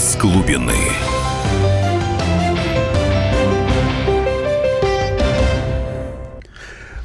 из 0.00 0.16
глубины. 0.16 0.72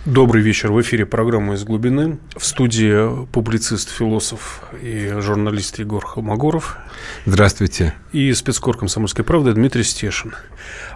Добрый 0.06 0.42
вечер. 0.42 0.72
В 0.72 0.80
эфире 0.82 1.06
программа 1.06 1.56
«Из 1.56 1.66
глубины». 1.66 2.20
В 2.38 2.46
студии 2.46 3.26
публицист, 3.34 3.90
философ 3.90 4.62
и 4.82 5.14
журналист 5.20 5.78
Егор 5.80 6.06
Холмогоров. 6.06 6.78
Здравствуйте. 7.26 7.96
И 8.14 8.32
спецкор 8.32 8.78
«Комсомольской 8.78 9.26
правды» 9.26 9.52
Дмитрий 9.52 9.84
Стешин. 9.84 10.34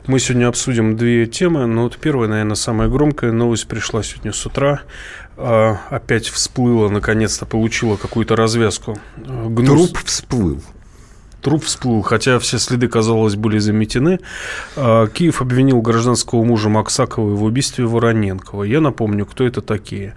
Мы 0.07 0.19
сегодня 0.19 0.47
обсудим 0.47 0.95
две 0.95 1.25
темы. 1.25 1.65
Но 1.65 1.83
вот 1.83 1.97
первая, 1.97 2.29
наверное, 2.29 2.55
самая 2.55 2.87
громкая. 2.87 3.33
Новость 3.33 3.67
пришла 3.67 4.03
сегодня 4.03 4.31
с 4.31 4.45
утра. 4.45 4.83
А, 5.35 5.81
опять 5.89 6.29
всплыла, 6.29 6.87
наконец-то 6.87 7.45
получила 7.45 7.97
какую-то 7.97 8.37
развязку. 8.37 8.97
Гнус... 9.17 9.89
Труп 9.89 9.97
всплыл. 10.05 10.63
Труп 11.41 11.63
всплыл, 11.63 12.01
хотя 12.01 12.37
все 12.39 12.59
следы, 12.59 12.87
казалось, 12.87 13.35
были 13.35 13.59
заметены. 13.59 14.19
А, 14.75 15.07
Киев 15.07 15.41
обвинил 15.41 15.81
гражданского 15.81 16.43
мужа 16.43 16.69
Максакова 16.69 17.33
в 17.33 17.43
убийстве 17.43 17.85
Вороненкова. 17.85 18.63
Я 18.63 18.81
напомню, 18.81 19.25
кто 19.25 19.45
это 19.45 19.61
такие. 19.61 20.15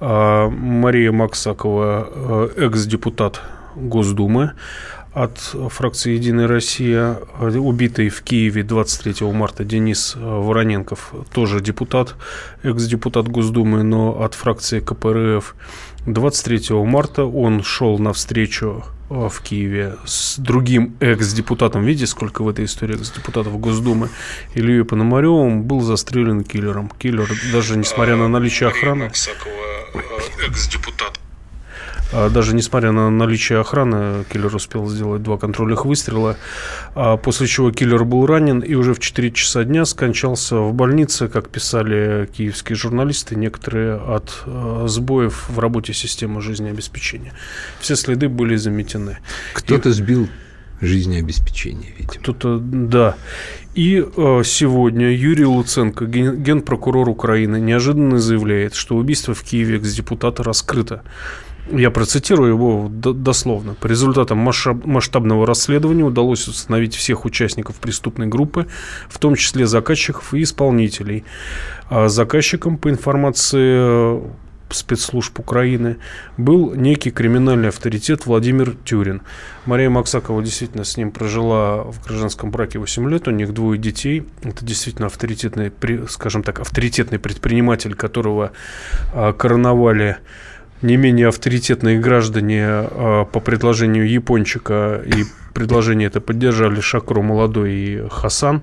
А, 0.00 0.48
Мария 0.50 1.12
Максакова, 1.12 2.08
э, 2.56 2.66
экс-депутат 2.66 3.40
Госдумы 3.74 4.52
от 5.12 5.38
фракции 5.38 6.12
«Единая 6.12 6.46
Россия», 6.46 7.18
убитый 7.40 8.10
в 8.10 8.22
Киеве 8.22 8.62
23 8.62 9.32
марта 9.32 9.64
Денис 9.64 10.14
Вороненков, 10.16 11.12
тоже 11.32 11.60
депутат, 11.60 12.14
экс-депутат 12.62 13.26
Госдумы, 13.28 13.82
но 13.82 14.22
от 14.22 14.34
фракции 14.34 14.80
КПРФ. 14.80 15.56
23 16.06 16.76
марта 16.84 17.24
он 17.24 17.62
шел 17.62 17.98
навстречу 17.98 18.84
в 19.10 19.42
Киеве 19.42 19.96
с 20.06 20.38
другим 20.38 20.96
экс-депутатом, 21.00 21.82
видите, 21.84 22.06
сколько 22.06 22.42
в 22.42 22.48
этой 22.48 22.64
истории 22.64 22.94
экс-депутатов 22.94 23.58
Госдумы, 23.58 24.08
Ильей 24.54 24.84
Пономаревым, 24.84 25.64
был 25.64 25.80
застрелен 25.80 26.44
киллером. 26.44 26.90
Киллер, 26.98 27.28
даже 27.52 27.76
несмотря 27.76 28.16
на 28.16 28.28
наличие 28.28 28.68
охраны... 28.68 29.04
Э, 29.04 30.46
экс-депутат 30.46 31.19
даже 32.12 32.54
несмотря 32.54 32.92
на 32.92 33.10
наличие 33.10 33.60
охраны, 33.60 34.24
киллер 34.32 34.54
успел 34.54 34.88
сделать 34.88 35.22
два 35.22 35.38
контрольных 35.38 35.84
выстрела, 35.84 36.36
а, 36.94 37.16
после 37.16 37.46
чего 37.46 37.70
киллер 37.70 38.04
был 38.04 38.26
ранен 38.26 38.60
и 38.60 38.74
уже 38.74 38.94
в 38.94 39.00
4 39.00 39.30
часа 39.30 39.64
дня 39.64 39.84
скончался 39.84 40.56
в 40.56 40.74
больнице, 40.74 41.28
как 41.28 41.48
писали 41.48 42.28
киевские 42.36 42.76
журналисты, 42.76 43.36
некоторые 43.36 43.94
от 43.94 44.42
а, 44.46 44.86
сбоев 44.88 45.48
в 45.48 45.58
работе 45.58 45.92
системы 45.92 46.40
жизнеобеспечения. 46.40 47.32
Все 47.80 47.96
следы 47.96 48.28
были 48.28 48.56
заметены. 48.56 49.18
Кто-то 49.54 49.90
и... 49.90 49.92
сбил 49.92 50.28
жизнеобеспечение, 50.80 51.92
видимо. 51.96 52.12
Кто-то, 52.14 52.58
да. 52.58 53.16
И 53.74 54.04
э, 54.04 54.42
сегодня 54.44 55.14
Юрий 55.14 55.44
Луценко, 55.44 56.06
ген, 56.06 56.42
генпрокурор 56.42 57.08
Украины, 57.08 57.60
неожиданно 57.60 58.18
заявляет, 58.18 58.74
что 58.74 58.96
убийство 58.96 59.34
в 59.34 59.42
Киеве 59.42 59.76
экс-депутата 59.76 60.42
раскрыто. 60.42 61.02
Я 61.68 61.90
процитирую 61.90 62.50
его 62.52 62.88
дословно. 62.90 63.74
По 63.74 63.86
результатам 63.86 64.38
масштабного 64.38 65.46
расследования 65.46 66.04
удалось 66.04 66.48
установить 66.48 66.94
всех 66.94 67.24
участников 67.24 67.76
преступной 67.76 68.26
группы, 68.26 68.66
в 69.08 69.18
том 69.18 69.36
числе 69.36 69.66
заказчиков 69.66 70.34
и 70.34 70.42
исполнителей. 70.42 71.24
А 71.88 72.08
заказчиком, 72.08 72.76
по 72.76 72.90
информации 72.90 74.18
э, 74.18 74.30
спецслужб 74.74 75.38
Украины, 75.38 75.98
был 76.36 76.74
некий 76.74 77.10
криминальный 77.10 77.68
авторитет 77.68 78.26
Владимир 78.26 78.76
Тюрин. 78.84 79.22
Мария 79.66 79.90
Максакова 79.90 80.42
действительно 80.42 80.84
с 80.84 80.96
ним 80.96 81.12
прожила 81.12 81.84
в 81.84 82.04
гражданском 82.04 82.50
браке 82.50 82.78
8 82.78 83.10
лет, 83.10 83.28
у 83.28 83.30
них 83.30 83.52
двое 83.52 83.78
детей. 83.78 84.26
Это 84.42 84.64
действительно 84.64 85.06
авторитетный, 85.06 85.70
скажем 86.08 86.42
так, 86.42 86.60
авторитетный 86.60 87.18
предприниматель, 87.18 87.94
которого 87.94 88.52
а, 89.12 89.32
короновали 89.32 90.18
не 90.82 90.96
менее 90.96 91.28
авторитетные 91.28 91.98
граждане 91.98 92.64
а, 92.66 93.24
по 93.24 93.40
предложению 93.40 94.08
Япончика 94.08 95.02
и 95.04 95.24
предложение 95.52 96.06
это 96.06 96.20
поддержали 96.20 96.80
Шакру 96.80 97.22
Молодой 97.22 97.72
и 97.72 98.08
Хасан. 98.08 98.62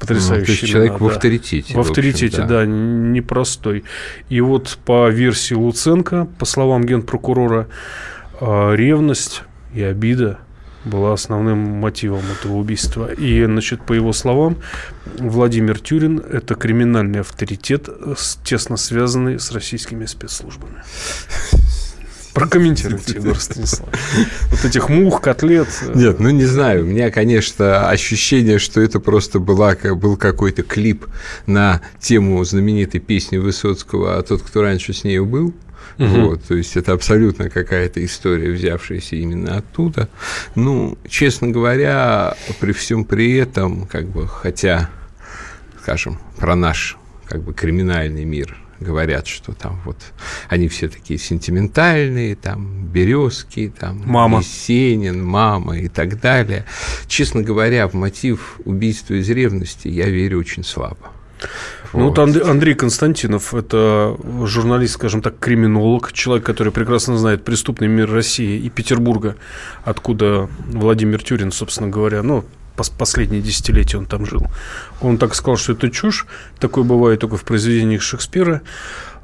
Потрясающий. 0.00 0.62
Ну, 0.62 0.68
человек 0.68 0.92
да, 0.92 0.98
в 0.98 1.06
авторитете. 1.06 1.74
В 1.74 1.80
авторитете, 1.80 2.36
в 2.36 2.44
общем, 2.44 2.48
да. 2.48 2.60
да, 2.60 2.66
непростой. 2.66 3.84
И 4.28 4.40
вот 4.40 4.78
по 4.84 5.08
версии 5.08 5.54
Луценко, 5.54 6.26
по 6.38 6.44
словам 6.44 6.84
генпрокурора, 6.84 7.68
а, 8.40 8.72
ревность 8.74 9.42
и 9.74 9.82
обида 9.82 10.38
была 10.84 11.12
основным 11.12 11.58
мотивом 11.58 12.22
этого 12.38 12.56
убийства. 12.56 13.12
И, 13.12 13.44
значит, 13.44 13.84
по 13.84 13.92
его 13.92 14.12
словам, 14.12 14.56
Владимир 15.18 15.78
Тюрин– 15.78 16.18
это 16.32 16.54
криминальный 16.54 17.20
авторитет, 17.20 17.88
тесно 18.44 18.76
связанный 18.76 19.38
с 19.38 19.52
российскими 19.52 20.06
спецслужбами. 20.06 20.82
Прокомментируйте, 22.34 23.14
Егор 23.14 23.38
Станиславович. 23.38 23.96
Вот 24.50 24.64
этих 24.64 24.88
мух, 24.88 25.20
котлет. 25.20 25.68
Э, 25.82 25.92
Нет, 25.94 26.18
ну 26.18 26.30
не 26.30 26.44
знаю. 26.44 26.82
У 26.82 26.86
меня, 26.86 27.12
конечно, 27.12 27.88
ощущение, 27.88 28.58
что 28.58 28.80
это 28.80 28.98
просто 28.98 29.38
была, 29.38 29.76
был 29.76 30.16
какой-то 30.16 30.64
клип 30.64 31.06
на 31.46 31.80
тему 32.00 32.42
знаменитой 32.44 33.00
песни 33.00 33.36
Высоцкого 33.36 34.18
«А 34.18 34.22
тот, 34.22 34.42
кто 34.42 34.62
раньше 34.62 34.92
с 34.92 35.04
нею 35.04 35.26
был». 35.26 35.54
Угу. 35.98 36.06
Вот, 36.06 36.44
то 36.44 36.54
есть 36.54 36.76
это 36.76 36.92
абсолютно 36.92 37.50
какая-то 37.50 38.04
история, 38.04 38.50
взявшаяся 38.50 39.16
именно 39.16 39.58
оттуда. 39.58 40.08
Ну, 40.54 40.98
честно 41.08 41.48
говоря, 41.48 42.36
при 42.60 42.72
всем 42.72 43.04
при 43.04 43.36
этом, 43.36 43.86
как 43.86 44.06
бы, 44.06 44.26
хотя, 44.26 44.90
скажем, 45.80 46.18
про 46.36 46.56
наш 46.56 46.96
как 47.26 47.42
бы 47.42 47.54
криминальный 47.54 48.24
мир 48.24 48.56
говорят, 48.80 49.26
что 49.26 49.52
там 49.52 49.80
вот 49.84 49.96
они 50.48 50.68
все 50.68 50.88
такие 50.88 51.18
сентиментальные, 51.18 52.36
там 52.36 52.86
березки, 52.86 53.72
там 53.76 54.02
мама. 54.04 54.40
Есенин, 54.40 55.24
мама 55.24 55.78
и 55.78 55.88
так 55.88 56.20
далее. 56.20 56.64
Честно 57.06 57.42
говоря, 57.42 57.88
в 57.88 57.94
мотив 57.94 58.60
убийства 58.64 59.14
из 59.14 59.28
ревности 59.30 59.88
я 59.88 60.08
верю 60.08 60.40
очень 60.40 60.64
слабо. 60.64 61.10
Ну, 61.94 62.08
вот 62.08 62.18
Андрей 62.18 62.74
Константинов– 62.74 63.54
это 63.54 64.16
журналист, 64.42 64.94
скажем 64.94 65.22
так, 65.22 65.38
криминолог, 65.38 66.12
человек, 66.12 66.44
который 66.44 66.72
прекрасно 66.72 67.16
знает 67.16 67.44
преступный 67.44 67.86
мир 67.86 68.10
России 68.10 68.58
и 68.58 68.68
Петербурга, 68.68 69.36
откуда 69.84 70.48
Владимир 70.66 71.22
Тюрин, 71.22 71.52
собственно 71.52 71.88
говоря, 71.88 72.22
ну, 72.22 72.44
последние 72.98 73.40
десятилетия 73.40 73.98
он 73.98 74.06
там 74.06 74.26
жил. 74.26 74.44
Он 75.00 75.18
так 75.18 75.34
сказал, 75.34 75.56
что 75.56 75.72
это 75.72 75.90
чушь. 75.90 76.26
Такое 76.58 76.82
бывает 76.82 77.20
только 77.20 77.36
в 77.36 77.44
произведениях 77.44 78.02
Шекспира. 78.02 78.62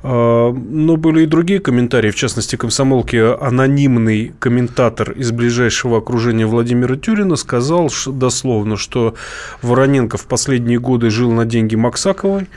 А, 0.03 0.53
но 0.53 0.97
были 0.97 1.23
и 1.23 1.27
другие 1.27 1.61
комментарии, 1.61 2.11
в 2.11 2.15
частности, 2.15 2.57
комсомолки 2.57 3.17
анонимный 3.17 4.33
комментатор 4.39 5.11
из 5.13 5.31
ближайшего 5.31 5.99
окружения 5.99 6.47
Владимира 6.47 6.97
Тюрина 6.97 7.37
сказал 7.37 7.91
дословно, 8.07 8.77
что 8.77 9.15
Вороненко 9.63 10.17
в 10.17 10.27
последние 10.27 10.79
годы 10.79 11.11
жил 11.11 11.31
на 11.33 11.45
деньги 11.45 11.75
Максаковой, 11.75 12.49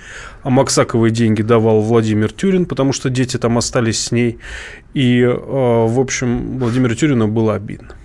а 0.43 0.49
Максаковой 0.49 1.11
деньги 1.11 1.41
давал 1.41 1.81
Владимир 1.81 2.31
Тюрин, 2.31 2.65
потому 2.65 2.93
что 2.93 3.09
дети 3.09 3.37
там 3.37 3.57
остались 3.57 4.01
с 4.01 4.11
ней. 4.11 4.37
И, 4.93 5.21
а, 5.23 5.87
в 5.87 5.99
общем, 5.99 6.59
Владимиру 6.59 6.95
Тюрину 6.95 7.27
было 7.27 7.55
обидно. 7.55 7.95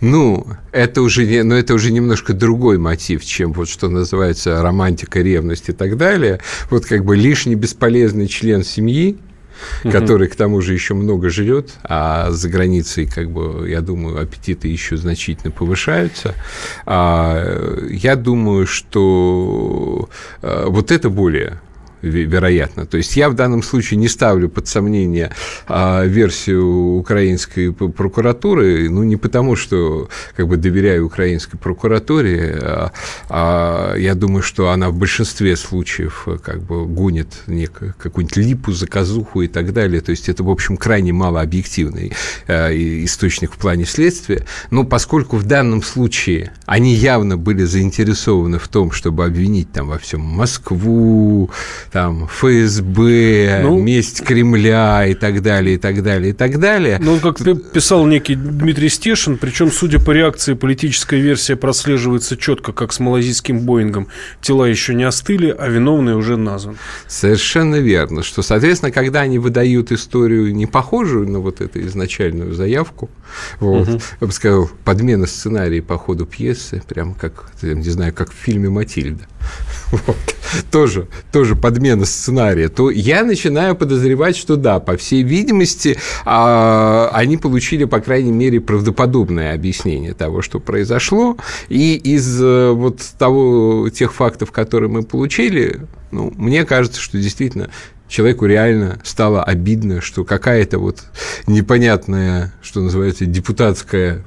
Ну, 0.00 0.46
это 0.72 1.02
уже, 1.02 1.26
не, 1.26 1.42
но 1.42 1.56
это 1.56 1.74
уже 1.74 1.90
немножко 1.90 2.32
другой 2.32 2.78
мотив, 2.78 3.24
чем 3.24 3.52
вот 3.52 3.68
что 3.68 3.88
называется 3.88 4.62
романтика, 4.62 5.20
ревность 5.20 5.68
и 5.68 5.72
так 5.72 5.96
далее. 5.96 6.40
Вот 6.70 6.84
как 6.86 7.04
бы 7.04 7.16
лишний 7.16 7.56
бесполезный 7.56 8.28
член 8.28 8.62
семьи, 8.62 9.18
угу. 9.84 9.92
который 9.92 10.28
к 10.28 10.36
тому 10.36 10.60
же 10.60 10.72
еще 10.72 10.94
много 10.94 11.30
живет, 11.30 11.72
а 11.82 12.30
за 12.30 12.48
границей, 12.48 13.06
как 13.06 13.30
бы, 13.30 13.68
я 13.68 13.80
думаю, 13.80 14.20
аппетиты 14.20 14.68
еще 14.68 14.96
значительно 14.96 15.50
повышаются. 15.50 16.34
А, 16.86 17.86
я 17.90 18.16
думаю, 18.16 18.66
что 18.66 20.08
а, 20.42 20.68
вот 20.68 20.92
это 20.92 21.10
более 21.10 21.60
вероятно. 22.02 22.86
То 22.86 22.96
есть 22.96 23.16
я 23.16 23.28
в 23.28 23.34
данном 23.34 23.62
случае 23.62 23.98
не 23.98 24.08
ставлю 24.08 24.48
под 24.48 24.68
сомнение 24.68 25.32
а, 25.66 26.04
версию 26.04 26.96
украинской 26.96 27.72
прокуратуры, 27.72 28.88
ну 28.88 29.02
не 29.02 29.16
потому, 29.16 29.56
что 29.56 30.08
как 30.36 30.48
бы 30.48 30.56
доверяю 30.56 31.06
украинской 31.06 31.56
прокуратуре, 31.56 32.58
а, 32.60 32.92
а 33.28 33.96
я 33.96 34.14
думаю, 34.14 34.42
что 34.42 34.70
она 34.70 34.90
в 34.90 34.94
большинстве 34.94 35.56
случаев 35.56 36.26
как 36.42 36.62
бы 36.62 36.86
гонит 36.86 37.28
какую-нибудь 37.98 38.36
липу, 38.36 38.72
заказуху 38.72 39.42
и 39.42 39.48
так 39.48 39.72
далее. 39.72 40.00
То 40.00 40.10
есть 40.10 40.28
это, 40.28 40.42
в 40.42 40.50
общем, 40.50 40.76
крайне 40.76 41.12
малообъективный 41.12 42.12
а, 42.46 42.70
источник 42.70 43.52
в 43.52 43.56
плане 43.56 43.84
следствия. 43.84 44.44
Но 44.70 44.84
поскольку 44.84 45.36
в 45.36 45.44
данном 45.44 45.82
случае 45.82 46.52
они 46.66 46.94
явно 46.94 47.36
были 47.36 47.64
заинтересованы 47.64 48.58
в 48.58 48.68
том, 48.68 48.92
чтобы 48.92 49.24
обвинить 49.24 49.72
там 49.72 49.88
во 49.88 49.98
всем 49.98 50.20
Москву, 50.20 51.50
там 51.92 52.26
ФСБ, 52.28 53.60
ну, 53.62 53.80
месть 53.80 54.22
Кремля 54.24 55.06
и 55.06 55.14
так 55.14 55.42
далее, 55.42 55.76
и 55.76 55.78
так 55.78 56.02
далее, 56.02 56.30
и 56.30 56.32
так 56.32 56.58
далее. 56.58 56.98
Ну, 57.00 57.18
как 57.18 57.38
писал 57.72 58.06
некий 58.06 58.34
Дмитрий 58.34 58.88
Стешин, 58.88 59.38
причем, 59.38 59.70
судя 59.70 59.98
по 59.98 60.10
реакции, 60.10 60.54
политическая 60.54 61.20
версия 61.20 61.56
прослеживается 61.56 62.36
четко, 62.36 62.72
как 62.72 62.92
с 62.92 63.00
малазийским 63.00 63.60
Боингом. 63.60 64.08
Тела 64.40 64.66
еще 64.66 64.94
не 64.94 65.04
остыли, 65.04 65.54
а 65.56 65.68
виновный 65.68 66.14
уже 66.14 66.36
назван. 66.36 66.76
Совершенно 67.06 67.76
верно, 67.76 68.22
что, 68.22 68.42
соответственно, 68.42 68.92
когда 68.92 69.20
они 69.20 69.38
выдают 69.38 69.92
историю 69.92 70.54
не 70.54 70.66
похожую 70.66 71.28
на 71.28 71.40
вот 71.40 71.60
эту 71.60 71.80
изначальную 71.86 72.54
заявку, 72.54 73.10
вот, 73.60 73.88
угу. 73.88 74.00
я 74.20 74.26
бы 74.26 74.32
сказал, 74.32 74.70
подмена 74.84 75.26
сценария 75.26 75.82
по 75.82 75.98
ходу 75.98 76.26
пьесы, 76.26 76.82
прям 76.86 77.14
как, 77.14 77.50
не 77.62 77.90
знаю, 77.90 78.12
как 78.12 78.30
в 78.30 78.34
фильме 78.34 78.68
«Матильда». 78.68 79.24
Вот. 80.06 80.16
Тоже, 80.70 81.08
тоже 81.32 81.56
подмена 81.56 82.04
сценария, 82.04 82.68
то 82.68 82.90
я 82.90 83.24
начинаю 83.24 83.74
подозревать, 83.74 84.36
что 84.36 84.56
да, 84.56 84.80
по 84.80 84.96
всей 84.96 85.22
видимости, 85.22 85.98
а, 86.24 87.10
они 87.12 87.36
получили, 87.36 87.84
по 87.84 88.00
крайней 88.00 88.32
мере, 88.32 88.60
правдоподобное 88.60 89.54
объяснение 89.54 90.14
того, 90.14 90.42
что 90.42 90.60
произошло. 90.60 91.36
И 91.68 91.96
из 91.96 92.40
э, 92.42 92.70
вот 92.72 93.00
того, 93.18 93.88
тех 93.90 94.14
фактов, 94.14 94.52
которые 94.52 94.90
мы 94.90 95.02
получили, 95.02 95.80
ну, 96.10 96.32
мне 96.36 96.64
кажется, 96.64 97.00
что 97.00 97.18
действительно 97.18 97.70
человеку 98.08 98.46
реально 98.46 99.00
стало 99.04 99.42
обидно, 99.42 100.00
что 100.00 100.24
какая-то 100.24 100.78
вот 100.78 101.04
непонятная, 101.46 102.54
что 102.62 102.80
называется, 102.80 103.26
депутатская 103.26 104.24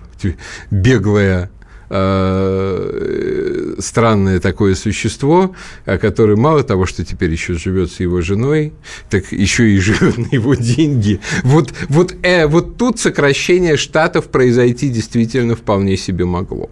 беглая 0.69 1.49
э, 1.91 3.75
странное 3.79 4.39
такое 4.39 4.75
существо, 4.75 5.55
которое 5.85 6.35
мало 6.35 6.63
того, 6.63 6.85
что 6.85 7.03
теперь 7.05 7.31
еще 7.31 7.53
живет 7.53 7.91
с 7.91 7.99
его 7.99 8.21
женой, 8.21 8.73
так 9.09 9.31
еще 9.31 9.69
и 9.69 9.79
живет 9.79 10.17
на 10.17 10.27
его 10.31 10.55
деньги. 10.55 11.19
Вот, 11.43 11.73
вот, 11.89 12.15
э, 12.23 12.47
вот 12.47 12.77
тут 12.77 12.99
сокращение 12.99 13.77
штатов 13.77 14.29
произойти 14.29 14.89
действительно 14.89 15.55
вполне 15.55 15.97
себе 15.97 16.25
могло 16.25 16.69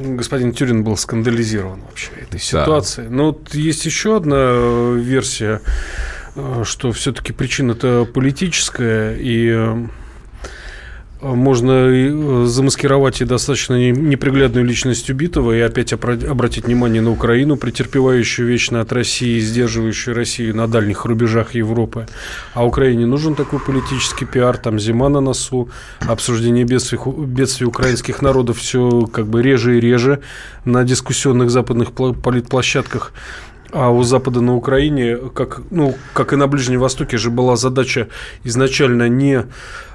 господин 0.00 0.52
Тюрин 0.52 0.84
был 0.84 0.96
скандализирован 0.96 1.80
вообще 1.88 2.10
этой 2.22 2.38
ситуацией. 2.38 3.08
Да. 3.08 3.14
Но 3.14 3.26
вот 3.26 3.52
есть 3.52 3.84
еще 3.84 4.16
одна 4.16 4.92
версия 4.94 5.60
Э, 6.38 6.62
что 6.64 6.92
все-таки 6.92 7.32
причина-то 7.32 8.06
политическая, 8.12 9.16
и 9.16 9.50
э, 9.50 9.86
можно 11.20 11.72
э, 11.72 12.44
замаскировать 12.46 13.20
и 13.20 13.24
достаточно 13.24 13.90
неприглядную 13.90 14.64
личность 14.64 15.10
убитого 15.10 15.52
и 15.52 15.60
опять 15.60 15.92
обратить 15.92 16.66
внимание 16.66 17.02
на 17.02 17.10
Украину, 17.10 17.56
претерпевающую 17.56 18.46
вечно 18.46 18.80
от 18.80 18.92
России, 18.92 19.40
сдерживающую 19.40 20.14
Россию 20.14 20.56
на 20.56 20.68
дальних 20.68 21.04
рубежах 21.04 21.54
Европы. 21.54 22.06
А 22.54 22.64
Украине 22.64 23.06
нужен 23.06 23.34
такой 23.34 23.58
политический 23.58 24.26
пиар, 24.26 24.56
там 24.58 24.78
зима 24.78 25.08
на 25.08 25.20
носу, 25.20 25.68
обсуждение 26.00 26.64
бедствий, 26.64 26.98
бедствий 27.26 27.66
украинских 27.66 28.22
народов 28.22 28.58
все 28.58 29.08
как 29.12 29.26
бы 29.26 29.42
реже 29.42 29.78
и 29.78 29.80
реже 29.80 30.20
на 30.64 30.84
дискуссионных 30.84 31.50
западных 31.50 31.92
политплощадках. 31.92 33.12
А 33.70 33.90
у 33.90 34.02
Запада 34.02 34.40
на 34.40 34.54
Украине, 34.54 35.18
как, 35.34 35.60
ну, 35.70 35.94
как 36.14 36.32
и 36.32 36.36
на 36.36 36.46
Ближнем 36.46 36.80
Востоке, 36.80 37.18
же 37.18 37.30
была 37.30 37.56
задача 37.56 38.08
изначально 38.42 39.08
не 39.10 39.44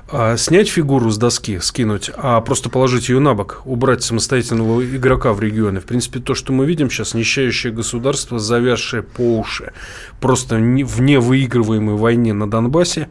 а, 0.09 0.37
снять 0.37 0.69
фигуру 0.69 1.09
с 1.09 1.17
доски, 1.17 1.59
скинуть, 1.59 2.11
а 2.15 2.41
просто 2.41 2.69
положить 2.69 3.09
ее 3.09 3.19
на 3.19 3.33
бок, 3.33 3.61
убрать 3.65 4.03
самостоятельного 4.03 4.83
игрока 4.83 5.33
в 5.33 5.39
регионе. 5.39 5.79
В 5.79 5.85
принципе, 5.85 6.19
то, 6.19 6.35
что 6.35 6.53
мы 6.53 6.65
видим 6.65 6.89
сейчас, 6.89 7.13
нищающее 7.13 7.71
государство, 7.71 8.37
завязшее 8.39 9.03
по 9.03 9.39
уши, 9.39 9.71
просто 10.19 10.55
в 10.55 11.01
невыигрываемой 11.01 11.95
войне 11.95 12.33
на 12.33 12.49
Донбассе, 12.49 13.07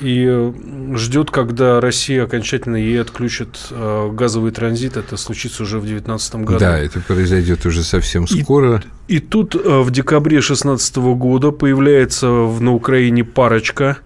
и 0.00 0.52
ждет, 0.94 1.32
когда 1.32 1.80
Россия 1.80 2.22
окончательно 2.22 2.76
ей 2.76 3.00
отключит 3.00 3.58
э, 3.70 4.10
газовый 4.12 4.52
транзит. 4.52 4.96
Это 4.96 5.16
случится 5.16 5.64
уже 5.64 5.78
в 5.78 5.82
2019 5.82 6.34
году. 6.36 6.58
Да, 6.58 6.78
это 6.78 7.00
произойдет 7.00 7.66
уже 7.66 7.82
совсем 7.82 8.28
скоро. 8.28 8.82
И, 9.08 9.16
и 9.16 9.18
тут 9.18 9.56
э, 9.56 9.58
в 9.80 9.90
декабре 9.90 10.36
2016 10.36 10.96
года 10.96 11.50
появляется 11.50 12.26
на 12.28 12.72
Украине 12.74 13.24
парочка 13.24 13.98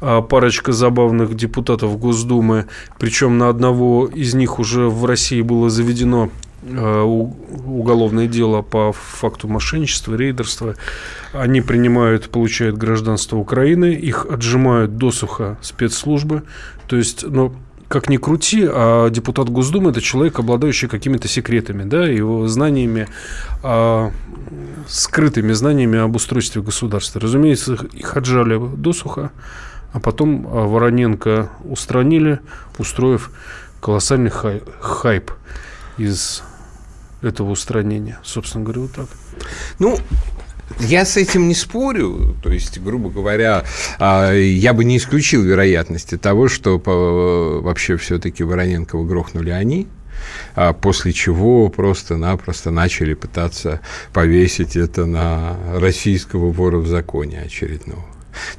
парочка 0.00 0.72
забавных 0.72 1.34
депутатов 1.34 1.98
Госдумы, 1.98 2.66
причем 2.98 3.38
на 3.38 3.48
одного 3.48 4.06
из 4.06 4.34
них 4.34 4.58
уже 4.58 4.88
в 4.88 5.04
России 5.04 5.42
было 5.42 5.70
заведено 5.70 6.30
Э, 6.68 7.02
уголовное 7.02 8.26
дело 8.26 8.62
по 8.62 8.92
факту 8.92 9.46
мошенничества, 9.46 10.14
рейдерства. 10.14 10.74
Они 11.32 11.60
принимают, 11.60 12.28
получают 12.28 12.76
гражданство 12.76 13.36
Украины, 13.36 13.92
их 13.92 14.26
отжимают 14.28 14.96
досуха 14.96 15.58
спецслужбы. 15.62 16.42
То 16.88 16.96
есть, 16.96 17.22
ну, 17.22 17.54
как 17.86 18.08
ни 18.08 18.16
крути, 18.16 18.66
а 18.68 19.10
депутат 19.10 19.48
Госдумы– 19.48 19.90
это 19.92 20.00
человек, 20.00 20.40
обладающий 20.40 20.88
какими-то 20.88 21.28
секретами, 21.28 21.84
да, 21.84 22.06
его 22.06 22.48
знаниями, 22.48 23.06
а, 23.62 24.10
скрытыми 24.88 25.52
знаниями 25.52 26.00
об 26.00 26.16
устройстве 26.16 26.62
государства. 26.62 27.20
Разумеется, 27.20 27.78
их 27.92 28.16
отжали 28.16 28.60
досуха, 28.76 29.30
а 29.96 29.98
потом 29.98 30.46
а, 30.46 30.66
Вороненко 30.66 31.48
устранили, 31.64 32.40
устроив 32.76 33.30
колоссальный 33.80 34.28
хай 34.28 34.62
хайп 34.78 35.30
из 35.96 36.42
этого 37.22 37.52
устранения. 37.52 38.18
Собственно 38.22 38.62
говоря, 38.62 38.82
вот 38.82 38.92
так. 38.92 39.06
Ну, 39.78 39.98
я 40.80 41.06
с 41.06 41.16
этим 41.16 41.48
не 41.48 41.54
спорю, 41.54 42.36
то 42.42 42.52
есть, 42.52 42.78
грубо 42.78 43.08
говоря, 43.08 43.64
а, 43.98 44.34
я 44.34 44.74
бы 44.74 44.84
не 44.84 44.98
исключил 44.98 45.42
вероятности 45.42 46.18
того, 46.18 46.48
что 46.48 46.78
вообще 47.62 47.96
все-таки 47.96 48.44
Вороненкова 48.44 49.02
грохнули 49.02 49.48
они, 49.48 49.88
а 50.56 50.74
после 50.74 51.14
чего 51.14 51.70
просто-напросто 51.70 52.70
начали 52.70 53.14
пытаться 53.14 53.80
повесить 54.12 54.76
это 54.76 55.06
на 55.06 55.56
российского 55.72 56.52
вора 56.52 56.76
в 56.76 56.86
законе 56.86 57.40
очередного. 57.40 58.04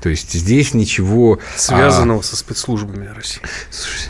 То 0.02 0.10
есть 0.10 0.34
здесь 0.34 0.74
ничего... 0.74 1.40
Связанного 1.56 2.22
а... 2.22 2.24
со 2.24 2.36
спецслужбами 2.36 3.08
России. 3.16 3.42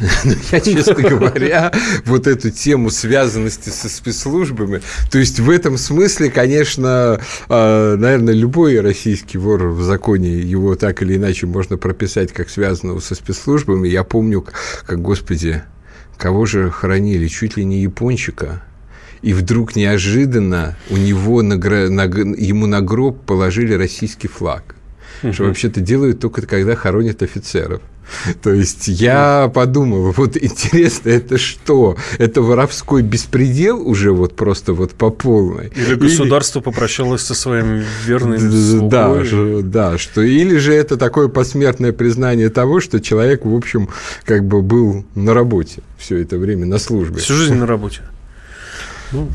ну, 0.23 0.33
я, 0.51 0.59
честно 0.59 0.93
говоря, 1.09 1.71
вот 2.05 2.27
эту 2.27 2.51
тему 2.51 2.89
связанности 2.89 3.69
со 3.69 3.89
спецслужбами, 3.89 4.81
то 5.11 5.17
есть 5.17 5.39
в 5.39 5.49
этом 5.49 5.77
смысле, 5.77 6.29
конечно, 6.29 7.19
а, 7.49 7.95
наверное, 7.95 8.33
любой 8.33 8.79
российский 8.79 9.37
вор 9.37 9.67
в 9.67 9.81
законе, 9.83 10.39
его 10.39 10.75
так 10.75 11.01
или 11.01 11.15
иначе 11.15 11.47
можно 11.47 11.77
прописать 11.77 12.33
как 12.33 12.49
связанного 12.49 12.99
со 12.99 13.15
спецслужбами. 13.15 13.87
Я 13.87 14.03
помню, 14.03 14.45
как, 14.85 15.01
господи, 15.01 15.63
кого 16.17 16.45
же 16.45 16.69
хоронили? 16.69 17.27
Чуть 17.27 17.57
ли 17.57 17.65
не 17.65 17.81
япончика 17.81 18.63
и 19.21 19.33
вдруг 19.33 19.75
неожиданно 19.75 20.77
у 20.89 20.97
него 20.97 21.41
на, 21.41 21.57
на, 21.57 22.03
ему 22.03 22.67
на 22.67 22.81
гроб 22.81 23.25
положили 23.25 23.73
российский 23.73 24.27
флаг 24.27 24.76
что 25.31 25.43
вообще-то 25.43 25.81
делают 25.81 26.19
только 26.19 26.41
когда 26.43 26.75
хоронят 26.75 27.21
офицеров. 27.21 27.81
То 28.41 28.51
есть 28.51 28.87
я 28.87 29.51
подумал, 29.53 30.11
вот 30.15 30.37
интересно, 30.37 31.09
это 31.09 31.37
что? 31.37 31.97
Это 32.17 32.41
воровской 32.41 33.01
беспредел 33.01 33.87
уже 33.87 34.11
вот 34.11 34.35
просто 34.35 34.73
вот 34.73 34.91
по 34.93 35.09
полной? 35.09 35.71
Или 35.75 35.95
государство 35.95 36.59
или... 36.59 36.65
попрощалось 36.65 37.21
со 37.21 37.33
своим 37.33 37.83
верным 38.05 38.39
слугой? 38.39 38.89
Да, 38.89 39.23
да, 39.63 39.97
что 39.97 40.21
или 40.21 40.57
же 40.57 40.73
это 40.73 40.97
такое 40.97 41.27
посмертное 41.27 41.93
признание 41.93 42.49
того, 42.49 42.79
что 42.79 42.99
человек, 42.99 43.45
в 43.45 43.55
общем, 43.55 43.89
как 44.25 44.45
бы 44.45 44.61
был 44.61 45.05
на 45.15 45.33
работе 45.33 45.81
все 45.97 46.17
это 46.17 46.37
время, 46.37 46.65
на 46.65 46.77
службе. 46.77 47.19
Всю 47.19 47.33
жизнь 47.33 47.55
на 47.55 47.65
работе. 47.65 48.01
Ну, 49.11 49.29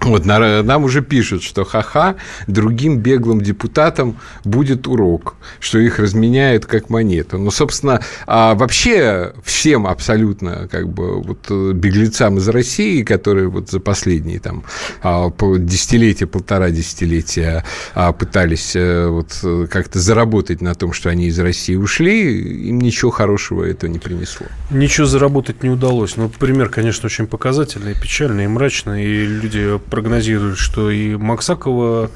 вот 0.00 0.24
нам 0.24 0.84
уже 0.84 1.02
пишут, 1.02 1.42
что 1.42 1.64
ха-ха, 1.64 2.16
другим 2.46 2.98
беглым 2.98 3.40
депутатам 3.40 4.16
будет 4.44 4.86
урок, 4.86 5.36
что 5.60 5.78
их 5.78 5.98
разменяют 5.98 6.66
как 6.66 6.90
монету. 6.90 7.38
Ну, 7.38 7.50
собственно, 7.50 8.00
а 8.26 8.54
вообще 8.54 9.32
всем 9.44 9.86
абсолютно 9.86 10.68
как 10.70 10.88
бы 10.88 11.22
вот 11.22 11.50
беглецам 11.50 12.38
из 12.38 12.48
России, 12.48 13.02
которые 13.02 13.48
вот 13.48 13.70
за 13.70 13.80
последние 13.80 14.40
там 14.40 14.64
а, 15.02 15.30
десятилетия, 15.58 16.26
полтора 16.26 16.70
десятилетия 16.70 17.64
а, 17.94 18.12
пытались 18.12 18.76
э, 18.76 19.08
вот 19.08 19.68
как-то 19.70 19.98
заработать 19.98 20.60
на 20.60 20.74
том, 20.74 20.92
что 20.92 21.10
они 21.10 21.26
из 21.26 21.38
России 21.38 21.74
ушли, 21.74 22.68
им 22.68 22.80
ничего 22.80 23.10
хорошего 23.10 23.64
это 23.64 23.88
не 23.88 23.98
принесло. 23.98 24.46
Ничего 24.70 25.06
заработать 25.06 25.62
не 25.62 25.70
удалось. 25.70 26.16
Ну, 26.16 26.28
пример, 26.28 26.68
конечно, 26.68 27.06
очень 27.06 27.26
показательный, 27.26 27.94
печальный 27.94 28.44
и 28.44 28.48
мрачный, 28.48 29.04
и 29.04 29.26
люди 29.26 29.78
прогнозируют, 29.90 30.58
что 30.58 30.90
и 30.90 31.16
Максакова 31.16 32.10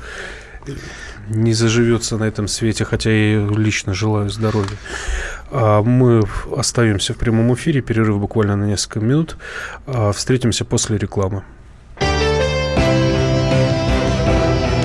не 1.28 1.52
заживется 1.52 2.16
на 2.16 2.24
этом 2.24 2.48
свете, 2.48 2.84
хотя 2.84 3.10
я 3.10 3.46
лично 3.46 3.94
желаю 3.94 4.30
здоровья. 4.30 4.76
А 5.50 5.82
мы 5.82 6.22
остаемся 6.56 7.14
в 7.14 7.16
прямом 7.16 7.54
эфире, 7.54 7.80
перерыв 7.80 8.18
буквально 8.18 8.56
на 8.56 8.64
несколько 8.64 9.00
минут. 9.00 9.36
А 9.86 10.12
встретимся 10.12 10.64
после 10.64 10.98
рекламы. 10.98 11.42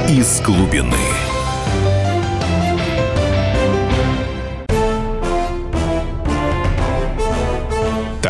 Из 0.08 0.42
глубины. 0.42 0.96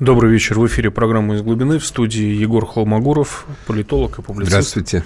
Добрый 0.00 0.32
вечер. 0.32 0.58
В 0.58 0.66
эфире 0.66 0.90
программа 0.90 1.34
«Из 1.34 1.42
глубины» 1.42 1.78
в 1.78 1.84
студии 1.84 2.24
Егор 2.24 2.64
Холмогоров, 2.64 3.44
политолог 3.66 4.18
и 4.18 4.22
публицист. 4.22 4.50
Здравствуйте. 4.50 5.04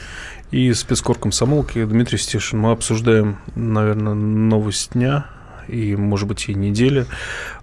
И 0.53 0.73
спецкор 0.73 1.19
комсомолки 1.19 1.85
Дмитрий 1.85 2.17
Стешин. 2.17 2.61
Мы 2.61 2.71
обсуждаем, 2.71 3.39
наверное, 3.57 4.15
новость 4.15 4.93
дня 4.93 5.27
и, 5.67 5.97
может 5.97 6.29
быть, 6.29 6.49
и 6.49 6.55
недели. 6.55 7.07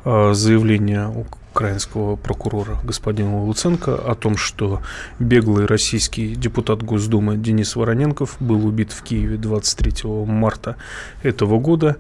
А, 0.03 0.33
заявление 0.33 1.07
украинского 1.53 2.17
прокурора 2.17 2.79
господина 2.83 3.41
Луценко 3.41 3.95
о 3.95 4.13
том, 4.15 4.35
что 4.35 4.81
беглый 5.17 5.67
российский 5.67 6.35
депутат 6.35 6.83
Госдумы 6.83 7.38
Денис 7.38 7.77
Вороненков 7.77 8.35
был 8.41 8.65
убит 8.65 8.91
в 8.91 9.03
Киеве 9.03 9.38
23 9.38 10.09
марта 10.25 10.75
этого 11.23 11.59
года 11.59 11.95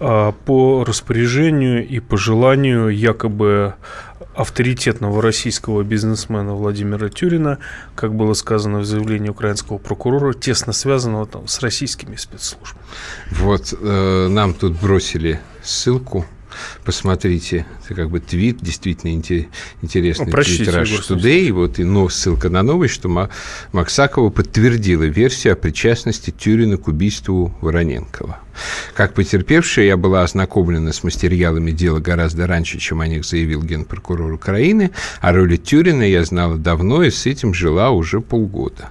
а, 0.00 0.32
по 0.32 0.82
распоряжению 0.84 1.86
и 1.86 2.00
по 2.00 2.16
желанию 2.16 2.88
якобы 2.88 3.74
авторитетного 4.34 5.22
российского 5.22 5.82
бизнесмена 5.82 6.54
Владимира 6.54 7.08
Тюрина, 7.08 7.58
как 7.94 8.14
было 8.14 8.34
сказано 8.34 8.80
в 8.80 8.84
заявлении 8.84 9.28
украинского 9.28 9.78
прокурора, 9.78 10.34
тесно 10.34 10.72
связанного 10.72 11.26
там, 11.26 11.46
с 11.46 11.60
российскими 11.60 12.16
спецслужбами. 12.16 12.84
Вот 13.30 13.74
э, 13.78 14.28
нам 14.28 14.54
тут 14.54 14.80
бросили 14.80 15.40
ссылку 15.62 16.26
посмотрите, 16.84 17.66
это 17.84 17.94
как 17.94 18.10
бы 18.10 18.20
твит, 18.20 18.58
действительно 18.60 19.12
интересный 19.12 20.26
ну, 20.26 20.32
твит 20.32 20.68
Rush 20.68 21.08
Today, 21.08 21.52
вот, 21.52 21.78
и, 21.78 21.84
но 21.84 22.08
ссылка 22.08 22.48
на 22.48 22.62
новость, 22.62 22.94
что 22.94 23.28
Максакова 23.72 24.30
подтвердила 24.30 25.04
версию 25.04 25.54
о 25.54 25.56
причастности 25.56 26.30
Тюрина 26.30 26.76
к 26.76 26.88
убийству 26.88 27.54
Вороненкова. 27.60 28.38
Как 28.94 29.14
потерпевшая, 29.14 29.86
я 29.86 29.96
была 29.96 30.22
ознакомлена 30.22 30.92
с 30.92 31.02
материалами 31.02 31.70
дела 31.70 31.98
гораздо 31.98 32.46
раньше, 32.46 32.78
чем 32.78 33.00
о 33.00 33.06
них 33.06 33.24
заявил 33.24 33.62
генпрокурор 33.62 34.32
Украины, 34.32 34.90
а 35.20 35.32
роли 35.32 35.56
Тюрина 35.56 36.02
я 36.02 36.24
знала 36.24 36.56
давно 36.56 37.02
и 37.02 37.10
с 37.10 37.26
этим 37.26 37.54
жила 37.54 37.90
уже 37.90 38.20
полгода. 38.20 38.90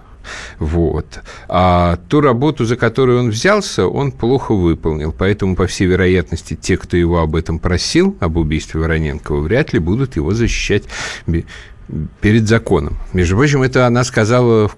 Вот. 0.59 1.21
А 1.47 1.97
ту 2.09 2.21
работу, 2.21 2.65
за 2.65 2.75
которую 2.75 3.19
он 3.19 3.29
взялся, 3.29 3.87
он 3.87 4.11
плохо 4.11 4.53
выполнил. 4.53 5.13
Поэтому, 5.17 5.55
по 5.55 5.67
всей 5.67 5.87
вероятности, 5.87 6.55
те, 6.55 6.77
кто 6.77 6.97
его 6.97 7.19
об 7.19 7.35
этом 7.35 7.59
просил, 7.59 8.15
об 8.19 8.37
убийстве 8.37 8.79
Вороненкова, 8.79 9.41
вряд 9.41 9.73
ли 9.73 9.79
будут 9.79 10.15
его 10.15 10.33
защищать 10.33 10.83
перед 12.21 12.47
законом. 12.47 12.97
Между 13.13 13.35
прочим, 13.35 13.61
это 13.61 13.87
она 13.87 14.03
сказала 14.03 14.67
в, 14.67 14.75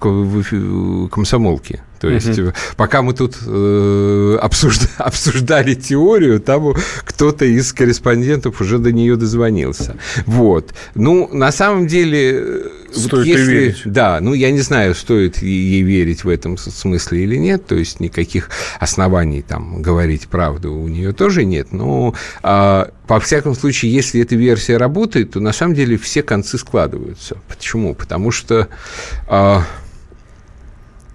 комсомолке. 1.10 1.82
То 2.00 2.10
есть, 2.10 2.38
угу. 2.38 2.54
пока 2.78 3.02
мы 3.02 3.14
тут 3.14 3.36
э, 3.46 4.38
обсужда, 4.42 4.88
обсуждали 4.98 5.74
теорию, 5.74 6.40
там 6.40 6.74
кто-то 7.04 7.46
из 7.46 7.74
корреспондентов 7.74 8.62
уже 8.62 8.80
до 8.80 8.92
нее 8.92 9.16
дозвонился. 9.16 9.98
Вот. 10.26 10.74
Ну, 10.96 11.30
на 11.32 11.52
самом 11.52 11.88
деле... 11.88 12.32
Э, 12.34 12.70
стоит 12.92 13.12
вот 13.12 13.26
если, 13.26 13.52
верить. 13.52 13.82
Да, 13.86 14.20
ну, 14.22 14.34
я 14.34 14.52
не 14.52 14.62
знаю, 14.62 14.96
стоит 14.96 15.42
ей 15.42 15.82
верить 15.82 16.24
в 16.24 16.30
этом 16.30 16.58
смысле 16.58 17.24
или 17.24 17.36
нет, 17.36 17.66
то 17.66 17.76
есть, 17.76 18.00
никаких 18.00 18.50
оснований 18.80 19.42
там 19.42 19.82
говорить 19.82 20.28
правду 20.28 20.74
у 20.74 20.88
нее 20.88 21.14
тоже 21.14 21.46
нет, 21.46 21.72
но... 21.72 22.14
Э, 22.44 22.86
по 23.08 23.20
всяком 23.20 23.54
случае, 23.54 23.94
если 23.94 24.22
эта 24.22 24.36
версия 24.36 24.78
работает, 24.78 25.32
то 25.32 25.40
на 25.40 25.54
самом 25.54 25.76
деле 25.76 25.98
все 25.98 26.24
концы 26.24 26.58
складываются. 26.58 27.38
Почему? 27.48 27.94
Потому 27.94 28.32
что 28.32 28.68
э, 29.28 29.60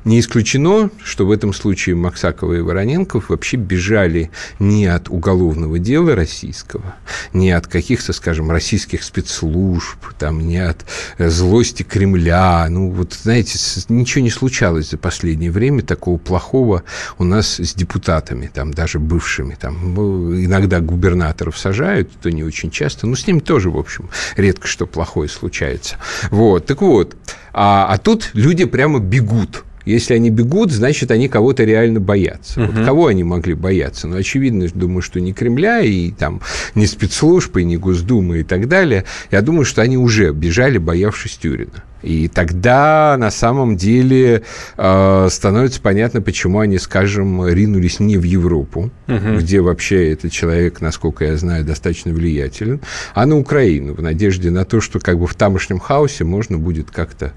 не 0.05 0.21
исключено, 0.21 0.91
что 1.03 1.27
в 1.27 1.31
этом 1.31 1.53
случае 1.53 1.95
Максакова 1.95 2.55
и 2.55 2.61
Вороненков 2.61 3.29
вообще 3.29 3.57
бежали 3.57 4.31
не 4.59 4.87
от 4.87 5.09
уголовного 5.09 5.79
дела 5.79 6.15
российского, 6.15 6.95
не 7.33 7.51
от 7.51 7.67
каких-то, 7.67 8.13
скажем, 8.13 8.51
российских 8.51 9.03
спецслужб, 9.03 9.99
там, 10.19 10.47
не 10.47 10.59
от 10.59 10.87
э, 11.19 11.29
злости 11.29 11.83
Кремля. 11.83 12.67
Ну, 12.71 12.91
вот, 12.91 13.13
знаете, 13.13 13.59
ничего 13.89 14.23
не 14.23 14.31
случалось 14.31 14.91
за 14.91 14.99
последнее 14.99 15.51
время 15.51 15.83
такого 15.83 16.19
плохого 16.19 16.83
у 17.19 17.25
нас 17.25 17.61
с 17.61 17.75
депутатами, 17.75 18.51
там, 18.53 18.73
даже 18.73 18.99
бывшими. 18.99 19.57
Там, 19.61 19.97
иногда 20.45 20.81
губернаторов 20.81 21.59
сажают, 21.59 22.11
то 22.21 22.31
не 22.31 22.43
очень 22.43 22.71
часто, 22.71 23.07
но 23.07 23.17
с 23.17 23.27
ними 23.27 23.41
тоже, 23.41 23.71
в 23.71 23.77
общем, 23.77 24.09
редко 24.37 24.67
что 24.67 24.87
плохое 24.87 25.29
случается. 25.29 25.97
Вот, 26.31 26.67
так 26.67 26.81
вот, 26.81 27.17
а, 27.53 27.87
а 27.91 27.99
тут 27.99 28.31
люди 28.35 28.65
прямо 28.65 28.99
бегут 28.99 29.65
если 29.85 30.15
они 30.15 30.31
бегут, 30.31 30.73
значит, 30.73 31.11
они 31.11 31.29
кого-то 31.29 31.65
реально 31.65 32.01
боятся. 32.01 32.63
Угу. 32.63 32.73
Вот 32.73 32.85
кого 32.85 33.07
они 33.07 33.25
могли 33.25 33.55
бояться? 33.55 34.09
Ну, 34.09 34.17
очевидно, 34.17 34.67
думаю, 34.73 35.03
что 35.03 35.21
не 35.21 35.33
Кремля, 35.33 35.81
и 35.81 36.11
там 36.11 36.41
не 36.75 36.87
спецслужбы, 36.87 37.63
и 37.63 37.65
не 37.65 37.77
Госдумы 37.77 38.41
и 38.41 38.43
так 38.43 38.69
далее. 38.69 39.05
Я 39.31 39.43
думаю, 39.43 39.65
что 39.65 39.83
они 39.83 39.97
уже 39.97 40.33
бежали, 40.33 40.79
боявшись 40.79 41.37
Тюрина. 41.37 41.85
И 42.03 42.29
тогда 42.29 43.17
на 43.19 43.31
самом 43.31 43.77
деле 43.77 44.43
э, 44.77 45.29
становится 45.31 45.81
понятно, 45.81 46.23
почему 46.23 46.61
они, 46.61 46.79
скажем, 46.79 47.47
ринулись 47.47 48.01
не 48.01 48.17
в 48.17 48.23
Европу, 48.23 48.91
угу. 49.07 49.37
где 49.39 49.61
вообще 49.61 50.13
этот 50.13 50.33
человек, 50.33 50.81
насколько 50.81 51.25
я 51.25 51.37
знаю, 51.37 51.65
достаточно 51.65 52.13
влиятелен, 52.13 52.81
а 53.15 53.27
на 53.27 53.37
Украину, 53.39 53.95
в 53.95 54.03
надежде 54.03 54.51
на 54.51 54.65
то, 54.65 54.81
что 54.81 54.99
как 54.99 55.19
бы 55.19 55.27
в 55.27 55.35
тамошнем 55.35 55.79
хаосе 55.79 56.25
можно 56.25 56.57
будет 56.57 56.91
как-то, 56.91 57.33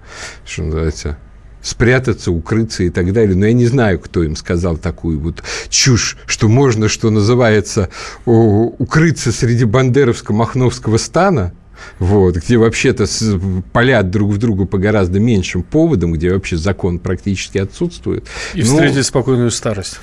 что 0.45 0.63
называется, 0.63 1.17
спрятаться, 1.63 2.31
укрыться 2.31 2.83
и 2.83 2.89
так 2.89 3.11
далее. 3.13 3.35
Но 3.35 3.47
я 3.47 3.53
не 3.53 3.65
знаю, 3.65 3.99
кто 3.99 4.21
им 4.21 4.35
сказал 4.35 4.77
такую 4.77 5.19
вот 5.19 5.41
чушь, 5.69 6.17
что 6.27 6.47
можно, 6.47 6.87
что 6.89 7.09
называется, 7.09 7.89
укрыться 8.25 9.31
среди 9.31 9.63
бандеровско-махновского 9.63 10.97
стана– 10.97 11.53
вот, 11.99 12.35
где 12.37 12.57
вообще-то 12.57 13.05
палят 13.71 14.09
друг 14.09 14.31
в 14.31 14.37
друга 14.37 14.65
по 14.65 14.77
гораздо 14.77 15.19
меньшим 15.19 15.63
поводам, 15.63 16.13
где 16.13 16.31
вообще 16.31 16.57
закон 16.57 16.99
практически 16.99 17.57
отсутствует. 17.57 18.27
И 18.53 18.61
ну, 18.61 18.65
встретить 18.65 19.05
спокойную 19.05 19.51
старость. 19.51 19.99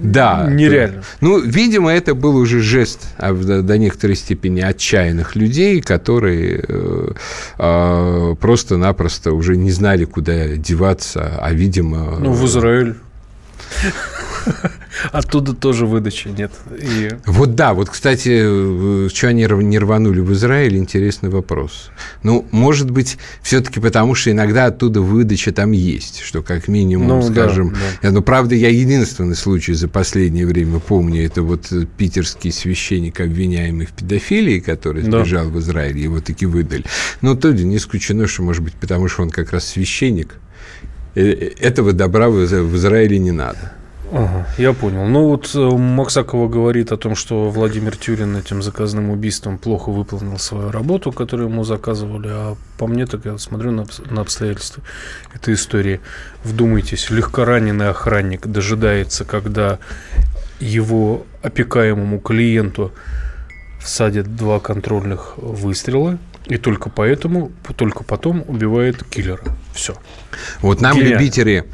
Да. 0.00 0.48
Нереально. 0.50 1.02
Ну, 1.20 1.40
видимо, 1.40 1.90
это 1.90 2.14
был 2.14 2.36
уже 2.36 2.60
жест 2.60 3.08
а, 3.16 3.32
до 3.32 3.78
некоторой 3.78 4.16
степени 4.16 4.60
отчаянных 4.60 5.36
людей, 5.36 5.80
которые 5.80 6.64
э, 6.66 7.12
э, 7.58 8.34
просто-напросто 8.40 9.32
уже 9.32 9.56
не 9.56 9.70
знали, 9.70 10.04
куда 10.04 10.56
деваться, 10.56 11.38
а, 11.40 11.52
видимо... 11.52 12.18
Ну, 12.18 12.32
в 12.32 12.44
Израиль. 12.46 12.96
Оттуда 15.12 15.54
тоже 15.54 15.86
выдачи 15.86 16.28
нет. 16.28 16.52
И... 16.76 17.10
Вот 17.26 17.54
да, 17.54 17.74
вот, 17.74 17.88
кстати, 17.88 19.08
что 19.08 19.28
они 19.28 19.42
не 19.42 19.78
рванули 19.78 20.20
в 20.20 20.32
Израиль, 20.32 20.76
интересный 20.76 21.28
вопрос. 21.30 21.90
Ну, 22.22 22.46
может 22.50 22.90
быть, 22.90 23.18
все-таки 23.42 23.80
потому, 23.80 24.14
что 24.14 24.30
иногда 24.30 24.66
оттуда 24.66 25.00
выдача 25.00 25.52
там 25.52 25.72
есть, 25.72 26.20
что 26.20 26.42
как 26.42 26.68
минимум, 26.68 27.08
ну, 27.08 27.22
скажем... 27.22 27.70
Да, 27.70 27.78
да. 28.02 28.10
Ну, 28.10 28.22
правда, 28.22 28.54
я 28.54 28.70
единственный 28.70 29.36
случай 29.36 29.74
за 29.74 29.88
последнее 29.88 30.46
время 30.46 30.80
помню, 30.80 31.24
это 31.24 31.42
вот 31.42 31.72
питерский 31.96 32.50
священник, 32.50 33.20
обвиняемый 33.20 33.86
в 33.86 33.92
педофилии, 33.92 34.60
который 34.60 35.02
сбежал 35.02 35.44
да. 35.44 35.50
в 35.50 35.58
Израиль, 35.60 35.98
его 35.98 36.20
таки 36.20 36.46
выдали. 36.46 36.84
Но 37.20 37.34
тоже 37.34 37.64
не 37.64 37.76
исключено, 37.76 38.26
что, 38.26 38.42
может 38.42 38.62
быть, 38.62 38.74
потому 38.74 39.08
что 39.08 39.22
он 39.22 39.30
как 39.30 39.52
раз 39.52 39.66
священник, 39.66 40.34
э, 40.34 40.36
э, 40.36 40.47
этого 41.22 41.92
добра 41.92 42.28
в 42.28 42.44
Израиле 42.44 43.18
не 43.18 43.32
надо. 43.32 43.72
Ага, 44.10 44.46
я 44.56 44.72
понял. 44.72 45.04
Ну 45.04 45.28
вот 45.28 45.54
э, 45.54 45.58
Максакова 45.58 46.48
говорит 46.48 46.92
о 46.92 46.96
том, 46.96 47.14
что 47.14 47.50
Владимир 47.50 47.94
Тюрин 47.94 48.36
этим 48.36 48.62
заказным 48.62 49.10
убийством 49.10 49.58
плохо 49.58 49.90
выполнил 49.90 50.38
свою 50.38 50.70
работу, 50.70 51.12
которую 51.12 51.50
ему 51.50 51.62
заказывали. 51.62 52.28
А 52.30 52.56
по 52.78 52.86
мне, 52.86 53.04
так 53.04 53.26
я 53.26 53.36
смотрю 53.36 53.70
на, 53.70 53.86
на 54.08 54.22
обстоятельства 54.22 54.82
этой 55.34 55.54
истории. 55.54 56.00
Вдумайтесь, 56.42 57.10
легкораненый 57.10 57.90
охранник 57.90 58.46
дожидается, 58.46 59.26
когда 59.26 59.78
его 60.58 61.26
опекаемому 61.42 62.18
клиенту 62.18 62.92
всадят 63.80 64.36
два 64.36 64.60
контрольных 64.60 65.34
выстрела, 65.36 66.18
и 66.46 66.56
только 66.56 66.88
поэтому, 66.88 67.52
только 67.76 68.04
потом 68.04 68.44
убивает 68.46 69.04
киллера. 69.04 69.56
Все. 69.74 69.94
Вот 70.60 70.80
нам, 70.80 70.96
Гениально. 70.96 71.14
любители 71.14 71.64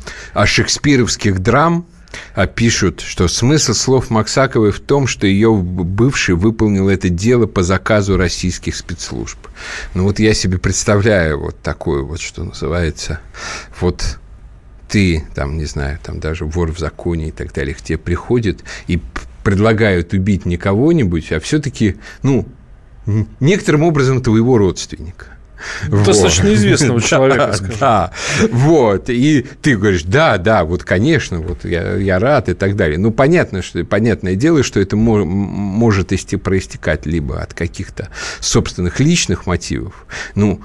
шекспировских 0.45 1.39
драм, 1.41 1.87
а 2.35 2.47
пишут, 2.47 3.01
что 3.01 3.29
смысл 3.29 3.73
слов 3.73 4.11
Максаковой 4.11 4.73
в 4.73 4.81
том, 4.81 5.07
что 5.07 5.27
ее 5.27 5.55
бывший 5.55 6.35
выполнил 6.35 6.89
это 6.89 7.09
дело 7.09 7.47
по 7.47 7.63
заказу 7.63 8.17
российских 8.17 8.77
спецслужб. 8.77 9.39
Ну 9.95 10.05
вот 10.05 10.19
я 10.19 10.35
себе 10.35 10.59
представляю 10.59 11.41
вот 11.41 11.61
такое 11.61 12.03
вот, 12.03 12.21
что 12.21 12.45
называется, 12.45 13.21
вот 13.81 14.19
ты, 14.89 15.25
там, 15.35 15.59
не 15.59 15.65
знаю, 15.65 15.99
там 16.03 16.21
даже 16.21 16.45
вор 16.45 16.73
в 16.73 16.79
законе 16.79 17.29
и 17.29 17.33
так 17.33 17.53
далее, 17.53 17.75
к 17.75 17.83
тебе 17.83 17.99
приходит 17.99 18.63
и 18.87 19.01
предлагают 19.45 20.13
убить 20.13 20.47
не 20.47 20.57
кого-нибудь, 20.57 21.31
а 21.31 21.39
все-таки, 21.39 21.97
ну, 22.23 22.49
некоторым 23.39 23.83
образом 23.85 24.23
твоего 24.23 24.59
родственника. 24.59 25.27
Достаточно 25.89 26.49
вот. 26.49 26.55
известного 26.55 27.01
человека, 27.03 27.47
да, 27.47 27.53
скажем. 27.53 27.77
Да, 27.81 28.13
вот. 28.51 29.09
И 29.09 29.47
ты 29.63 29.77
говоришь, 29.77 30.03
да, 30.03 30.37
да, 30.39 30.65
вот, 30.65 30.85
конечно, 30.85 31.41
вот 31.41 31.65
я, 31.65 31.97
я 31.97 32.19
рад 32.19 32.49
и 32.49 32.55
так 32.55 32.77
далее. 32.77 32.99
Ну, 32.99 33.11
понятно, 33.13 33.63
что, 33.63 33.85
понятное 33.85 34.35
дело, 34.35 34.63
что 34.63 34.81
это 34.81 34.97
мо- 34.97 35.25
может 35.25 36.13
исти, 36.13 36.37
проистекать 36.37 37.07
либо 37.07 37.41
от 37.41 37.55
каких-то 37.55 38.09
собственных 38.41 39.01
личных 39.01 39.47
мотивов. 39.47 40.07
Ну, 40.35 40.61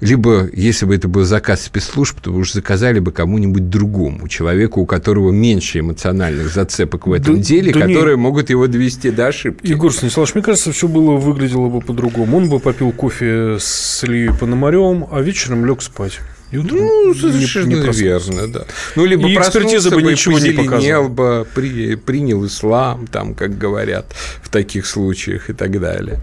либо, 0.00 0.48
если 0.52 0.86
бы 0.86 0.94
это 0.94 1.08
был 1.08 1.24
заказ 1.24 1.62
спецслужб, 1.62 2.20
то 2.20 2.32
уж 2.32 2.52
заказали 2.52 3.00
бы 3.00 3.12
кому-нибудь 3.12 3.68
другому, 3.68 4.28
человеку, 4.28 4.80
у 4.80 4.86
которого 4.86 5.30
меньше 5.30 5.80
эмоциональных 5.80 6.48
зацепок 6.48 7.06
в 7.06 7.12
этом 7.12 7.36
да, 7.36 7.42
деле, 7.42 7.72
да 7.72 7.80
которые 7.80 8.16
не... 8.16 8.22
могут 8.22 8.50
его 8.50 8.66
довести 8.66 9.10
до 9.10 9.26
ошибки. 9.26 9.66
Егор 9.66 9.92
Станиславович, 9.92 10.34
мне 10.34 10.42
кажется, 10.42 10.72
все 10.72 10.88
было 10.88 11.16
выглядело 11.16 11.68
бы 11.68 11.80
по-другому. 11.80 12.38
Он 12.38 12.48
бы 12.48 12.60
попил 12.60 12.92
кофе 12.92 13.58
с 13.60 14.02
Ильей 14.04 14.32
Пономаревым, 14.32 15.06
а 15.10 15.20
вечером 15.20 15.66
лег 15.66 15.82
спать. 15.82 16.20
И 16.50 16.56
утром 16.56 16.78
ну, 16.78 17.14
совершенно 17.14 17.66
не, 17.66 17.74
не 17.74 17.92
верно, 17.92 18.48
да. 18.48 18.64
Ну, 18.96 19.04
либо 19.04 19.28
и 19.28 19.36
экспертиза 19.36 19.90
бы 19.90 20.02
ничего 20.02 20.38
не 20.38 20.50
показала. 20.50 21.08
бы, 21.08 21.46
при, 21.54 21.94
принял 21.94 22.44
ислам, 22.44 23.06
там, 23.06 23.34
как 23.34 23.56
говорят 23.56 24.06
в 24.42 24.48
таких 24.48 24.86
случаях 24.86 25.48
и 25.50 25.52
так 25.52 25.78
далее. 25.78 26.18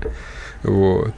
Вот. 0.64 1.14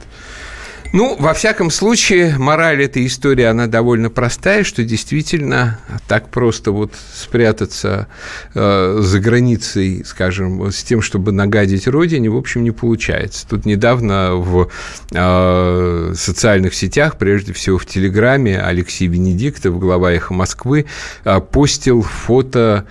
Ну, 0.92 1.14
во 1.20 1.34
всяком 1.34 1.70
случае, 1.70 2.36
мораль 2.36 2.82
этой 2.82 3.06
истории, 3.06 3.44
она 3.44 3.68
довольно 3.68 4.10
простая, 4.10 4.64
что 4.64 4.82
действительно 4.82 5.78
так 6.08 6.30
просто 6.30 6.72
вот 6.72 6.94
спрятаться 7.14 8.08
э, 8.54 8.98
за 9.00 9.20
границей, 9.20 10.02
скажем, 10.04 10.72
с 10.72 10.82
тем, 10.82 11.00
чтобы 11.00 11.30
нагадить 11.30 11.86
родине, 11.86 12.28
в 12.28 12.36
общем, 12.36 12.64
не 12.64 12.72
получается. 12.72 13.46
Тут 13.48 13.66
недавно 13.66 14.34
в 14.34 14.68
э, 15.12 16.12
социальных 16.16 16.74
сетях, 16.74 17.18
прежде 17.18 17.52
всего 17.52 17.78
в 17.78 17.86
Телеграме, 17.86 18.60
Алексей 18.60 19.06
Венедиктов, 19.06 19.78
глава 19.78 20.12
«Эхо 20.12 20.34
Москвы», 20.34 20.86
э, 21.24 21.40
постил 21.40 22.02
фото 22.02 22.84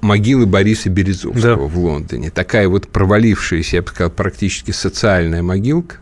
могилы 0.00 0.46
Бориса 0.46 0.88
Березовского 0.88 1.56
да. 1.56 1.56
в 1.56 1.78
Лондоне. 1.78 2.30
Такая 2.30 2.68
вот 2.68 2.88
провалившаяся, 2.88 3.76
я 3.76 3.82
бы 3.82 3.88
сказал, 3.88 4.10
практически 4.10 4.70
социальная 4.70 5.42
могилка. 5.42 5.96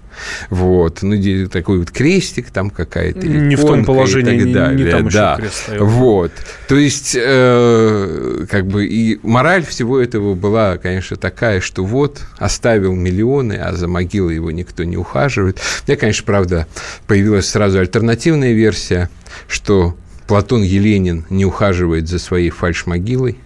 Вот, 0.48 1.02
ну, 1.02 1.48
такой 1.48 1.78
вот 1.78 1.90
крестик 1.90 2.50
там 2.50 2.70
какая-то. 2.70 3.26
Не 3.26 3.54
в 3.54 3.60
том 3.60 3.84
положении, 3.84 4.36
и 4.36 4.40
так 4.44 4.52
далее. 4.52 4.78
Не, 4.78 4.84
не 4.84 4.90
там 4.90 5.08
да. 5.08 5.36
крест 5.36 5.64
стоял. 5.64 5.84
Вот. 5.84 6.32
То 6.68 6.76
есть, 6.76 7.16
э, 7.20 8.46
как 8.50 8.66
бы, 8.66 8.86
и 8.86 9.18
мораль 9.22 9.64
всего 9.66 10.00
этого 10.00 10.34
была, 10.34 10.78
конечно, 10.78 11.16
такая, 11.16 11.60
что 11.60 11.84
вот, 11.84 12.22
оставил 12.38 12.94
миллионы, 12.94 13.54
а 13.54 13.74
за 13.74 13.88
могилой 13.88 14.36
его 14.36 14.50
никто 14.50 14.84
не 14.84 14.96
ухаживает. 14.96 15.60
У 15.86 15.90
меня, 15.90 15.98
конечно, 15.98 16.24
правда, 16.24 16.66
появилась 17.06 17.48
сразу 17.48 17.78
альтернативная 17.78 18.52
версия, 18.52 19.10
что 19.48 19.96
Платон 20.26 20.62
Еленин 20.62 21.24
не 21.30 21.44
ухаживает 21.44 22.08
за 22.08 22.18
своей 22.18 22.50
фальшмогилой. 22.50 23.38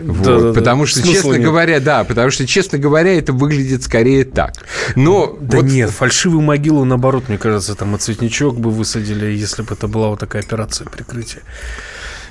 Вот, 0.00 0.22
да, 0.22 0.40
да, 0.40 0.52
потому 0.52 0.84
что, 0.84 0.98
Смысла 0.98 1.14
честно 1.14 1.32
нет. 1.34 1.42
говоря, 1.42 1.80
да, 1.80 2.02
потому 2.02 2.30
что, 2.30 2.44
честно 2.46 2.78
говоря, 2.78 3.16
это 3.16 3.32
выглядит 3.32 3.84
скорее 3.84 4.24
так. 4.24 4.54
Но 4.96 5.38
да 5.40 5.58
вот... 5.58 5.66
нет, 5.66 5.90
фальшивую 5.90 6.42
могилу, 6.42 6.84
наоборот, 6.84 7.28
мне 7.28 7.38
кажется, 7.38 7.76
там 7.76 7.94
и 7.94 7.98
цветничок 7.98 8.58
бы 8.58 8.70
высадили, 8.70 9.26
если 9.26 9.62
бы 9.62 9.74
это 9.74 9.86
была 9.86 10.08
вот 10.08 10.18
такая 10.18 10.42
операция 10.42 10.88
прикрытия. 10.88 11.42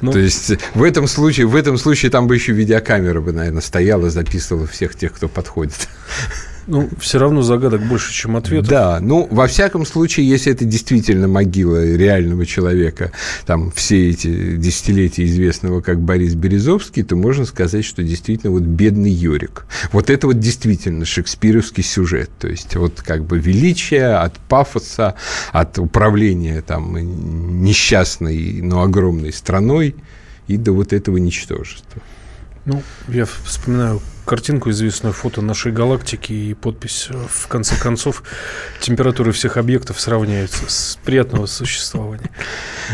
Ну... 0.02 0.12
То 0.12 0.20
есть 0.20 0.52
в 0.74 0.84
этом 0.84 1.08
случае, 1.08 1.48
в 1.48 1.56
этом 1.56 1.78
случае 1.78 2.12
там 2.12 2.28
бы 2.28 2.36
еще 2.36 2.52
видеокамера 2.52 3.22
бы, 3.22 3.32
наверное, 3.32 3.62
стояла, 3.62 4.10
записывала 4.10 4.68
всех 4.68 4.96
тех, 4.96 5.14
кто 5.14 5.28
подходит. 5.28 5.88
Ну, 6.68 6.90
все 7.00 7.20
равно 7.20 7.42
загадок 7.42 7.82
больше, 7.82 8.14
чем 8.14 8.36
ответов. 8.36 8.70
Да, 8.70 9.00
ну, 9.02 9.28
во 9.32 9.48
всяком 9.48 9.86
случае, 9.86 10.28
если 10.28 10.52
это 10.52 10.66
действительно 10.66 11.28
могила 11.28 11.84
реального 11.96 12.46
человека, 12.46 13.12
там, 13.46 13.72
все 13.72 14.10
эти 14.10 14.56
десятилетия 14.56 15.26
известного 15.26 15.82
как 15.82 16.00
Борис 16.00 16.36
Березовский, 16.36 17.04
то 17.04 17.16
можно 17.16 17.46
сказать, 17.46 17.86
что 17.86 18.04
действительно 18.04 18.52
вот 18.52 18.64
бедный 18.64 19.12
Йорик. 19.12 19.66
Вот 19.92 20.10
это 20.10 20.28
вот 20.28 20.40
действительно 20.40 21.06
шекспировский 21.06 21.84
сюжет. 21.84 22.30
То 22.40 22.48
есть 22.48 22.76
вот 22.76 23.02
как 23.02 23.26
бы 23.26 23.40
величие 23.40 24.16
от 24.16 24.38
пафоса, 24.38 25.16
от 25.52 25.80
управления 25.80 26.62
там 26.62 26.98
несчастной, 27.64 28.62
но 28.62 28.82
огромной 28.82 29.34
страной 29.34 29.96
и 30.48 30.58
до 30.58 30.72
вот 30.72 30.94
этого 30.94 31.18
ничтожества. 31.18 32.02
Ну, 32.66 32.84
я 33.08 33.26
вспоминаю 33.26 34.02
картинку, 34.30 34.70
известную 34.70 35.12
фото 35.12 35.42
нашей 35.42 35.72
галактики 35.72 36.32
и 36.32 36.54
подпись 36.54 37.08
э, 37.10 37.18
в 37.28 37.48
конце 37.48 37.76
концов 37.76 38.22
температуры 38.80 39.32
всех 39.32 39.58
объектов 39.58 40.00
сравняются 40.00 40.66
с 40.68 41.00
приятного 41.04 41.48
существования. 41.48 42.30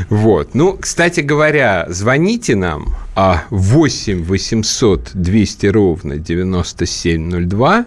Вот. 0.08 0.56
Ну, 0.56 0.78
кстати 0.78 1.19
говоря, 1.19 1.88
звоните 1.89 2.56
нам 2.56 2.95
а 3.15 3.43
8 3.50 4.24
800 4.24 5.12
200 5.13 5.65
ровно 5.67 6.17
9702. 6.17 7.86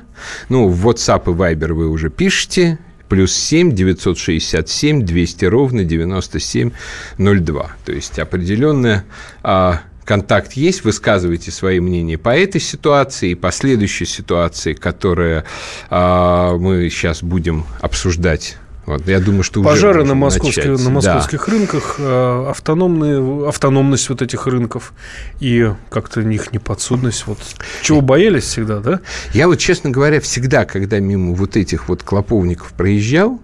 Ну, 0.51 0.69
в 0.69 0.87
WhatsApp 0.87 1.23
и 1.23 1.35
Viber 1.35 1.73
вы 1.73 1.89
уже 1.89 2.11
пишете, 2.11 2.79
плюс 3.09 3.33
7 3.33 3.73
967 3.75 5.07
200 5.07 5.45
ровно 5.47 5.85
9702. 5.85 7.71
То 7.87 7.93
есть 7.93 8.19
определенная 8.19 9.05
а, 9.43 9.81
контакт 10.09 10.55
есть, 10.55 10.85
высказывайте 10.85 11.51
свои 11.51 11.81
мнения 11.81 12.17
по 12.17 12.31
этой 12.31 12.63
ситуации 12.63 13.33
и 13.33 13.35
по 13.35 13.53
следующей 13.53 14.07
ситуации, 14.07 14.73
которую 14.73 15.45
э, 15.91 16.57
мы 16.59 16.89
сейчас 16.89 17.23
будем 17.23 17.67
обсуждать 17.83 18.57
вот, 18.87 19.07
я 19.07 19.21
думаю, 19.21 19.43
что 19.43 19.63
Пожары 19.63 20.05
на, 20.05 20.15
московских, 20.15 20.65
на 20.65 20.89
московских 20.89 21.45
да. 21.45 21.53
рынках, 21.53 21.97
э, 21.99 22.47
автономные, 22.49 23.49
автономность 23.51 24.09
вот 24.09 24.23
этих 24.23 24.47
рынков 24.47 24.95
и 25.41 25.71
как-то 25.91 26.23
них 26.23 26.55
неподсудность. 26.55 27.27
Вот. 27.27 27.39
Чего 27.83 28.01
боялись 28.01 28.45
всегда, 28.45 28.79
да? 28.79 29.01
Я 29.35 29.47
вот, 29.47 29.59
честно 29.59 29.91
говоря, 29.91 30.23
всегда, 30.23 30.65
когда 30.65 31.01
мимо 31.01 31.35
вот 31.35 31.59
этих 31.59 31.91
вот 31.91 32.03
клоповников 32.03 32.73
проезжал, 32.73 33.43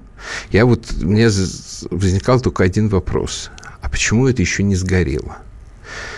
я 0.51 0.65
вот, 0.65 0.87
у 1.03 1.09
меня 1.09 1.29
возникал 1.91 2.41
только 2.41 2.65
один 2.65 2.89
вопрос. 2.89 3.51
А 3.83 3.91
почему 3.91 4.27
это 4.29 4.41
еще 4.41 4.63
не 4.63 4.77
сгорело? 4.77 5.37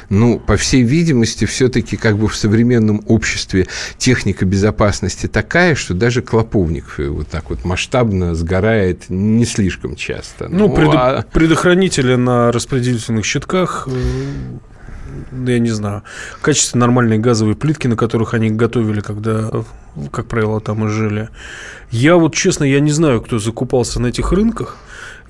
Ну, 0.08 0.38
по 0.38 0.56
всей 0.56 0.82
видимости, 0.82 1.44
все-таки 1.44 1.96
как 1.96 2.18
бы 2.18 2.28
в 2.28 2.36
современном 2.36 3.02
обществе 3.06 3.66
техника 3.98 4.44
безопасности 4.44 5.26
такая, 5.26 5.74
что 5.74 5.94
даже 5.94 6.22
клоповник 6.22 6.98
вот 6.98 7.28
так 7.28 7.50
вот 7.50 7.64
масштабно 7.64 8.34
сгорает 8.34 9.04
не 9.08 9.44
слишком 9.44 9.96
часто. 9.96 10.48
Ну, 10.48 10.68
ну 10.68 10.74
пред... 10.74 10.90
а... 10.92 11.24
предохранители 11.32 12.14
на 12.14 12.52
распределительных 12.52 13.24
щитках 13.24 13.88
э, 13.90 14.58
я 15.46 15.58
не 15.58 15.70
знаю, 15.70 16.02
качество 16.40 16.78
нормальной 16.78 17.18
газовой 17.18 17.56
плитки, 17.56 17.86
на 17.86 17.96
которых 17.96 18.34
они 18.34 18.50
готовили, 18.50 19.00
когда, 19.00 19.50
как 20.10 20.26
правило, 20.26 20.60
там 20.60 20.86
и 20.86 20.88
жили. 20.88 21.28
Я 21.90 22.16
вот, 22.16 22.34
честно, 22.34 22.64
я 22.64 22.80
не 22.80 22.90
знаю, 22.92 23.20
кто 23.20 23.38
закупался 23.38 24.00
на 24.00 24.08
этих 24.08 24.32
рынках. 24.32 24.76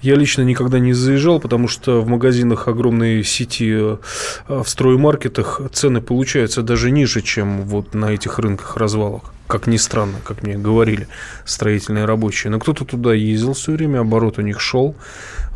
Я 0.02 0.14
лично 0.14 0.42
никогда 0.42 0.78
не 0.78 0.92
заезжал, 0.92 1.40
потому 1.40 1.68
что 1.68 2.00
в 2.00 2.09
магазинах 2.09 2.68
огромной 2.68 3.24
сети 3.24 3.72
э, 3.72 3.96
в 4.48 4.66
строймаркетах 4.66 5.61
цены 5.72 6.00
получаются 6.00 6.62
даже 6.62 6.90
ниже, 6.90 7.22
чем 7.22 7.62
вот 7.62 7.94
на 7.94 8.12
этих 8.12 8.38
рынках 8.38 8.76
развалах. 8.76 9.22
Как 9.46 9.66
ни 9.66 9.76
странно, 9.76 10.16
как 10.24 10.42
мне 10.42 10.59
говорили 10.59 11.06
строительные 11.44 12.04
рабочие. 12.04 12.50
Но 12.50 12.59
кто-то 12.59 12.85
туда 12.85 13.14
ездил 13.14 13.54
все 13.54 13.72
время, 13.72 14.00
оборот 14.00 14.38
у 14.38 14.42
них 14.42 14.61
шел. 14.61 14.96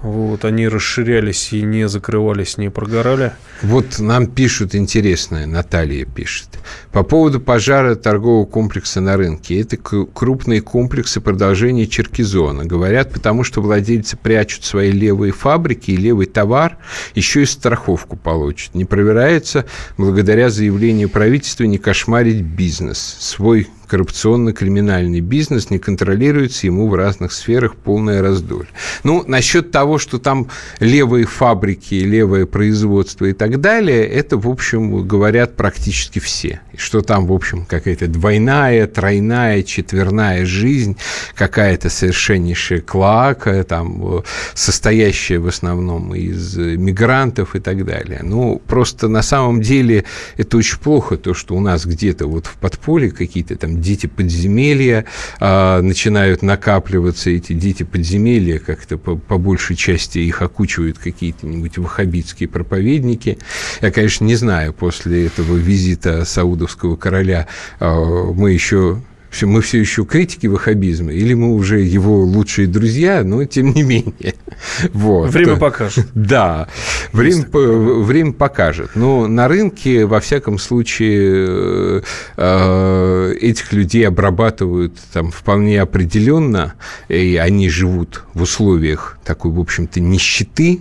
Вот, 0.02 0.46
они 0.46 0.66
расширялись 0.66 1.52
и 1.52 1.60
не 1.60 1.86
закрывались, 1.86 2.56
не 2.56 2.70
прогорали. 2.70 3.32
Вот 3.62 3.98
нам 3.98 4.26
пишут 4.26 4.74
интересное, 4.74 5.44
Наталья 5.46 6.06
пишет. 6.06 6.48
По 6.90 7.02
поводу 7.02 7.38
пожара 7.38 7.94
торгового 7.96 8.46
комплекса 8.46 9.02
на 9.02 9.18
рынке. 9.18 9.60
Это 9.60 9.76
крупные 9.76 10.62
комплексы 10.62 11.20
продолжения 11.20 11.86
Черкизона. 11.86 12.64
Говорят, 12.64 13.12
потому 13.12 13.44
что 13.44 13.60
владельцы 13.60 14.16
прячут 14.16 14.64
свои 14.64 14.90
левые 14.90 15.32
фабрики 15.32 15.90
и 15.90 15.96
левый 15.96 16.26
товар, 16.26 16.78
еще 17.14 17.42
и 17.42 17.46
страховку 17.46 18.16
получат. 18.16 18.74
Не 18.74 18.86
проверяется 18.86 19.66
благодаря 19.98 20.48
заявлению 20.48 21.10
правительства 21.10 21.64
не 21.64 21.76
кошмарить 21.76 22.40
бизнес. 22.42 22.98
Свой 23.20 23.68
коррупционно-криминальный 23.90 25.20
бизнес 25.20 25.68
не 25.70 25.80
контролируется, 25.80 26.66
ему 26.66 26.88
в 26.88 26.94
разных 26.94 27.32
сферах 27.32 27.74
полное 27.74 28.22
раздолье. 28.22 28.68
Ну, 29.02 29.24
насчет 29.26 29.72
того, 29.72 29.98
что 29.98 30.18
там 30.18 30.46
левые 30.78 31.26
фабрики, 31.26 31.94
левое 31.94 32.46
производство 32.46 33.24
и 33.24 33.32
так 33.32 33.60
далее, 33.60 34.06
это, 34.06 34.36
в 34.36 34.48
общем, 34.48 35.06
говорят 35.06 35.56
практически 35.56 36.20
все. 36.20 36.60
Что 36.76 37.00
там, 37.00 37.26
в 37.26 37.32
общем, 37.32 37.66
какая-то 37.66 38.06
двойная, 38.06 38.86
тройная, 38.86 39.64
четверная 39.64 40.46
жизнь, 40.46 40.96
какая-то 41.34 41.90
совершеннейшая 41.90 42.80
клака, 42.80 43.64
там, 43.64 44.22
состоящая 44.54 45.38
в 45.38 45.48
основном 45.48 46.14
из 46.14 46.56
мигрантов 46.56 47.56
и 47.56 47.60
так 47.60 47.84
далее. 47.84 48.20
Ну, 48.22 48.62
просто 48.66 49.08
на 49.08 49.22
самом 49.22 49.62
деле 49.62 50.04
это 50.36 50.56
очень 50.56 50.78
плохо, 50.78 51.16
то, 51.16 51.34
что 51.34 51.56
у 51.56 51.60
нас 51.60 51.84
где-то 51.86 52.28
вот 52.28 52.46
в 52.46 52.56
подполье 52.56 53.10
какие-то 53.10 53.56
там 53.56 53.79
дети 53.80 54.06
подземелья 54.06 55.04
а, 55.38 55.80
начинают 55.80 56.42
накапливаться, 56.42 57.30
эти 57.30 57.52
дети 57.52 57.82
подземелья 57.82 58.58
как-то 58.58 58.98
по, 58.98 59.16
по 59.16 59.38
большей 59.38 59.76
части 59.76 60.18
их 60.18 60.42
окучивают 60.42 60.98
какие-то-нибудь 60.98 61.78
ваххабитские 61.78 62.48
проповедники. 62.48 63.38
Я, 63.80 63.90
конечно, 63.90 64.24
не 64.24 64.36
знаю, 64.36 64.72
после 64.72 65.26
этого 65.26 65.56
визита 65.56 66.24
саудовского 66.24 66.96
короля 66.96 67.46
а, 67.78 68.32
мы 68.32 68.52
еще 68.52 69.02
все, 69.30 69.46
мы 69.46 69.62
все 69.62 69.78
еще 69.78 70.04
критики 70.04 70.46
ваххабизма, 70.46 71.12
или 71.12 71.34
мы 71.34 71.54
уже 71.54 71.80
его 71.80 72.22
лучшие 72.22 72.66
друзья, 72.66 73.22
но 73.24 73.44
тем 73.44 73.72
не 73.72 73.82
менее. 73.82 74.34
Вот. 74.92 75.30
Время 75.30 75.56
покажет. 75.56 76.08
Да, 76.14 76.68
время, 77.12 77.46
время 77.50 78.32
покажет. 78.32 78.90
Но 78.94 79.26
на 79.26 79.48
рынке, 79.48 80.04
во 80.04 80.20
всяком 80.20 80.58
случае, 80.58 82.02
э, 82.36 83.34
этих 83.40 83.72
людей 83.72 84.06
обрабатывают 84.06 84.94
там 85.12 85.30
вполне 85.30 85.80
определенно, 85.80 86.74
и 87.08 87.40
они 87.40 87.70
живут 87.70 88.24
в 88.34 88.42
условиях 88.42 89.18
такой, 89.24 89.50
в 89.50 89.60
общем-то, 89.60 90.00
нищеты, 90.00 90.80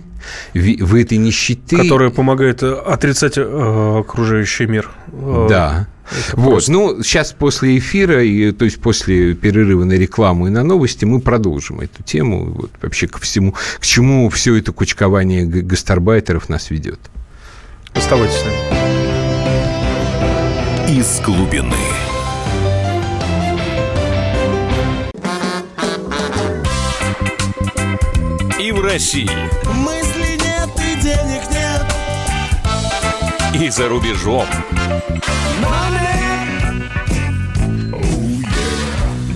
в 0.54 0.94
этой 0.94 1.18
нищете... 1.18 1.76
Которая 1.76 2.10
помогает 2.10 2.62
отрицать 2.62 3.38
э, 3.38 3.98
окружающий 4.00 4.66
мир. 4.66 4.90
Да. 5.48 5.88
Это 6.10 6.36
вот, 6.36 6.50
просто... 6.50 6.72
ну, 6.72 7.02
сейчас 7.02 7.32
после 7.32 7.78
эфира, 7.78 8.24
и, 8.24 8.50
то 8.52 8.64
есть 8.64 8.80
после 8.80 9.34
перерыва 9.34 9.84
на 9.84 9.92
рекламу 9.92 10.48
и 10.48 10.50
на 10.50 10.64
новости, 10.64 11.04
мы 11.04 11.20
продолжим 11.20 11.80
эту 11.80 12.02
тему, 12.02 12.46
вот, 12.46 12.70
вообще 12.82 13.06
ко 13.06 13.20
всему, 13.20 13.54
к 13.78 13.86
чему 13.86 14.28
все 14.28 14.56
это 14.56 14.72
кучкование 14.72 15.44
гастарбайтеров 15.44 16.48
нас 16.48 16.70
ведет. 16.70 16.98
Оставайтесь 17.94 18.36
с 18.36 18.44
нами. 18.44 18.56
Из 20.98 21.20
глубины. 21.20 21.76
И 28.60 28.72
в 28.72 28.80
России. 28.82 29.24
И 29.24 29.99
денег 31.10 31.42
нет. 31.50 31.84
И 33.54 33.68
за 33.70 33.88
рубежом. 33.88 34.46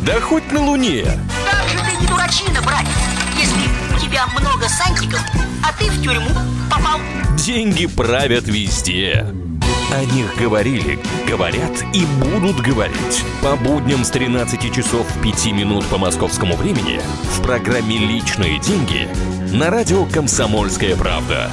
Да 0.02 0.20
хоть 0.20 0.52
на 0.52 0.62
Луне. 0.62 1.04
Как 1.50 1.68
же 1.68 1.78
ты 1.78 1.96
не 2.00 2.06
дурачина, 2.06 2.62
братец, 2.62 2.90
если 3.36 3.96
у 3.96 3.98
тебя 3.98 4.26
много 4.38 4.68
сантиков, 4.68 5.20
а 5.62 5.72
ты 5.78 5.90
в 5.90 6.02
тюрьму 6.02 6.30
попал. 6.70 7.00
Деньги 7.36 7.86
правят 7.86 8.46
везде. 8.46 9.26
О 9.92 10.04
них 10.04 10.36
говорили, 10.36 10.98
говорят 11.28 11.72
и 11.92 12.04
будут 12.04 12.60
говорить. 12.60 13.24
По 13.42 13.56
будням 13.56 14.04
с 14.04 14.10
13 14.10 14.74
часов 14.74 15.06
5 15.22 15.46
минут 15.52 15.86
по 15.86 15.98
московскому 15.98 16.56
времени 16.56 17.00
в 17.36 17.42
программе 17.42 17.98
«Личные 17.98 18.58
деньги» 18.58 19.08
на 19.54 19.70
радио 19.70 20.04
«Комсомольская 20.06 20.96
правда». 20.96 21.48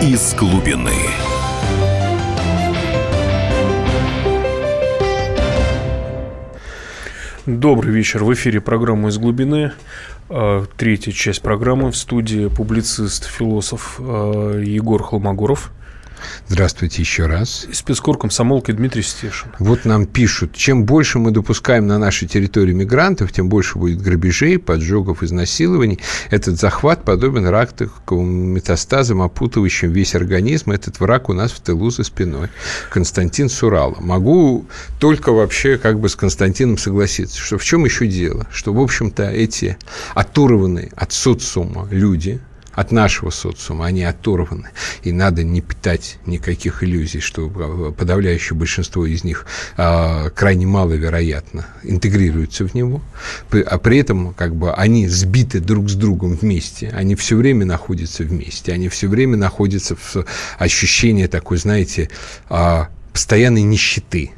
Из 0.00 0.34
глубины. 0.34 0.90
Добрый 7.44 7.92
вечер. 7.92 8.24
В 8.24 8.32
эфире 8.32 8.62
программа 8.62 9.10
«Из 9.10 9.18
глубины». 9.18 9.72
А, 10.30 10.64
третья 10.78 11.12
часть 11.12 11.42
программы. 11.42 11.92
В 11.92 11.96
студии 11.96 12.48
публицист, 12.48 13.26
философ 13.26 13.96
а, 13.98 14.58
Егор 14.58 15.02
Холмогоров. 15.02 15.72
Здравствуйте 16.48 17.02
еще 17.02 17.26
раз. 17.26 17.66
Спецкор 17.72 18.18
комсомолки 18.18 18.70
Дмитрий 18.72 19.02
Стешин. 19.02 19.48
Вот 19.58 19.84
нам 19.84 20.06
пишут, 20.06 20.54
чем 20.54 20.84
больше 20.84 21.18
мы 21.18 21.30
допускаем 21.30 21.86
на 21.86 21.98
нашей 21.98 22.28
территории 22.28 22.72
мигрантов, 22.72 23.32
тем 23.32 23.48
больше 23.48 23.78
будет 23.78 24.00
грабежей, 24.00 24.58
поджогов, 24.58 25.22
изнасилований. 25.22 25.98
Этот 26.30 26.58
захват 26.58 27.04
подобен 27.04 27.46
раковым 27.46 28.28
метастазам, 28.54 29.22
опутывающим 29.22 29.90
весь 29.90 30.14
организм. 30.14 30.70
Этот 30.70 31.00
враг 31.00 31.28
у 31.28 31.32
нас 31.32 31.52
в 31.52 31.60
тылу 31.60 31.90
за 31.90 32.04
спиной. 32.04 32.48
Константин 32.90 33.48
Сурала. 33.48 33.96
Могу 34.00 34.66
только 34.98 35.32
вообще 35.32 35.78
как 35.78 35.98
бы 36.00 36.08
с 36.08 36.16
Константином 36.16 36.78
согласиться, 36.78 37.40
что 37.40 37.58
в 37.58 37.64
чем 37.64 37.84
еще 37.84 38.06
дело? 38.06 38.46
Что, 38.50 38.72
в 38.72 38.80
общем-то, 38.80 39.24
эти 39.24 39.76
оторванные 40.14 40.90
от 40.96 41.12
социума 41.12 41.88
люди– 41.90 42.40
от 42.76 42.92
нашего 42.92 43.30
социума, 43.30 43.86
они 43.86 44.04
оторваны. 44.04 44.68
И 45.02 45.10
надо 45.10 45.42
не 45.42 45.62
питать 45.62 46.18
никаких 46.26 46.84
иллюзий, 46.84 47.20
что 47.20 47.48
подавляющее 47.48 48.56
большинство 48.56 49.06
из 49.06 49.24
них 49.24 49.46
а, 49.78 50.28
крайне 50.30 50.66
маловероятно 50.66 51.66
интегрируются 51.82 52.68
в 52.68 52.74
него. 52.74 53.00
А 53.50 53.78
при 53.78 53.98
этом 53.98 54.34
как 54.34 54.54
бы 54.54 54.72
они 54.74 55.08
сбиты 55.08 55.60
друг 55.60 55.88
с 55.88 55.94
другом 55.94 56.34
вместе. 56.34 56.90
Они 56.90 57.14
все 57.14 57.36
время 57.36 57.64
находятся 57.64 58.24
вместе. 58.24 58.72
Они 58.72 58.90
все 58.90 59.08
время 59.08 59.38
находятся 59.38 59.96
в 59.96 60.26
ощущении 60.58 61.26
такой, 61.26 61.56
знаете, 61.56 62.10
а, 62.50 62.88
постоянной 63.12 63.62
нищеты 63.62 64.32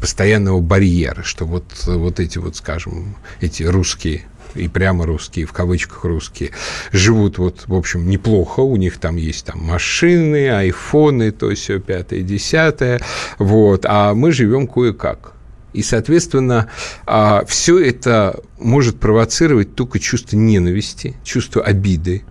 постоянного 0.00 0.60
барьера, 0.60 1.24
что 1.24 1.44
вот, 1.44 1.64
вот 1.86 2.20
эти 2.20 2.38
вот, 2.38 2.54
скажем, 2.54 3.16
эти 3.40 3.64
русские 3.64 4.22
и 4.54 4.68
прямо 4.68 5.06
русские, 5.06 5.46
в 5.46 5.52
кавычках 5.52 6.04
русские, 6.04 6.50
живут 6.92 7.38
вот, 7.38 7.64
в 7.66 7.74
общем, 7.74 8.08
неплохо, 8.08 8.60
у 8.60 8.76
них 8.76 8.98
там 8.98 9.16
есть 9.16 9.46
там 9.46 9.60
машины, 9.60 10.50
айфоны, 10.50 11.30
то 11.30 11.54
все 11.54 11.80
пятое, 11.80 12.20
десятое, 12.20 13.00
вот, 13.38 13.84
а 13.86 14.14
мы 14.14 14.32
живем 14.32 14.66
кое-как. 14.66 15.32
И, 15.72 15.82
соответственно, 15.82 16.68
а, 17.06 17.44
все 17.46 17.78
это 17.78 18.40
может 18.58 18.98
провоцировать 18.98 19.74
только 19.74 20.00
чувство 20.00 20.36
ненависти, 20.36 21.16
чувство 21.22 21.62
обиды, 21.62 22.24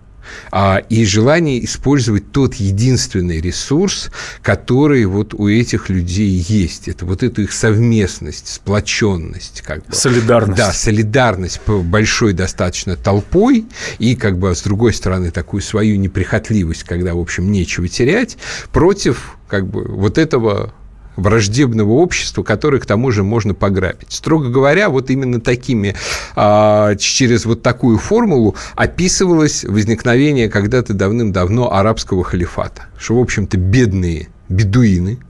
а, 0.50 0.82
и 0.88 1.04
желание 1.04 1.64
использовать 1.64 2.32
тот 2.32 2.54
единственный 2.54 3.40
ресурс, 3.40 4.10
который 4.42 5.04
вот 5.06 5.34
у 5.34 5.48
этих 5.48 5.88
людей 5.88 6.44
есть. 6.48 6.88
Это 6.88 7.06
вот 7.06 7.22
эту 7.22 7.42
их 7.42 7.52
совместность, 7.52 8.48
сплоченность. 8.48 9.62
Как 9.62 9.84
бы. 9.86 9.94
Солидарность. 9.94 10.58
Да, 10.58 10.72
солидарность 10.72 11.60
большой 11.66 12.32
достаточно 12.32 12.96
толпой 12.96 13.66
и, 13.98 14.16
как 14.16 14.38
бы, 14.38 14.54
с 14.54 14.62
другой 14.62 14.92
стороны, 14.92 15.30
такую 15.30 15.62
свою 15.62 15.96
неприхотливость, 15.96 16.84
когда, 16.84 17.14
в 17.14 17.18
общем, 17.18 17.50
нечего 17.50 17.88
терять, 17.88 18.36
против 18.72 19.36
как 19.48 19.66
бы 19.66 19.84
вот 19.84 20.16
этого 20.16 20.72
враждебного 21.20 21.92
общества, 21.92 22.42
которое 22.42 22.80
к 22.80 22.86
тому 22.86 23.10
же 23.10 23.22
можно 23.22 23.54
пограбить. 23.54 24.12
Строго 24.12 24.48
говоря, 24.48 24.88
вот 24.88 25.10
именно 25.10 25.40
такими, 25.40 25.94
а, 26.34 26.96
через 26.96 27.44
вот 27.44 27.62
такую 27.62 27.98
формулу 27.98 28.56
описывалось 28.74 29.64
возникновение 29.64 30.48
когда-то 30.48 30.94
давным-давно 30.94 31.72
арабского 31.72 32.24
халифата, 32.24 32.86
что, 32.98 33.16
в 33.16 33.20
общем-то, 33.20 33.56
бедные 33.56 34.28
бедуины– 34.48 35.18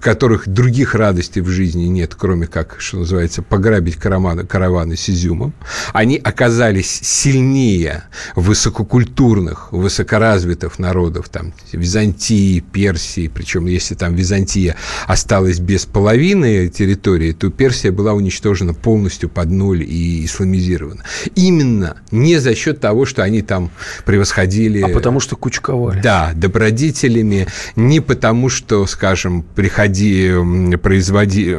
которых 0.00 0.48
других 0.48 0.94
радостей 0.94 1.40
в 1.40 1.48
жизни 1.48 1.84
нет, 1.84 2.14
кроме 2.14 2.46
как, 2.46 2.76
что 2.78 2.98
называется, 2.98 3.42
пограбить 3.42 3.96
караваны, 3.96 4.44
караваны 4.44 4.96
с 4.96 5.08
изюмом, 5.08 5.54
они 5.92 6.16
оказались 6.16 7.00
сильнее 7.02 8.04
высококультурных, 8.34 9.72
высокоразвитых 9.72 10.78
народов, 10.78 11.28
там, 11.28 11.54
Византии, 11.72 12.60
Персии, 12.60 13.28
причем 13.28 13.66
если 13.66 13.94
там 13.94 14.14
Византия 14.14 14.76
осталась 15.06 15.60
без 15.60 15.86
половины 15.86 16.68
территории, 16.68 17.32
то 17.32 17.50
Персия 17.50 17.92
была 17.92 18.12
уничтожена 18.12 18.74
полностью 18.74 19.28
под 19.28 19.50
ноль 19.50 19.82
и 19.82 20.24
исламизирована. 20.24 21.04
Именно 21.34 21.96
не 22.10 22.38
за 22.38 22.54
счет 22.54 22.80
того, 22.80 23.06
что 23.06 23.22
они 23.22 23.42
там 23.42 23.70
превосходили... 24.04 24.80
А 24.82 24.88
потому 24.88 25.20
что 25.20 25.36
кучковали. 25.36 26.00
Да, 26.00 26.32
добродетелями, 26.34 27.46
не 27.76 28.00
потому 28.00 28.48
что, 28.48 28.86
скажем, 28.86 29.42
приходили 29.42 29.75
приходи, 29.76 30.32
производи, 30.78 31.54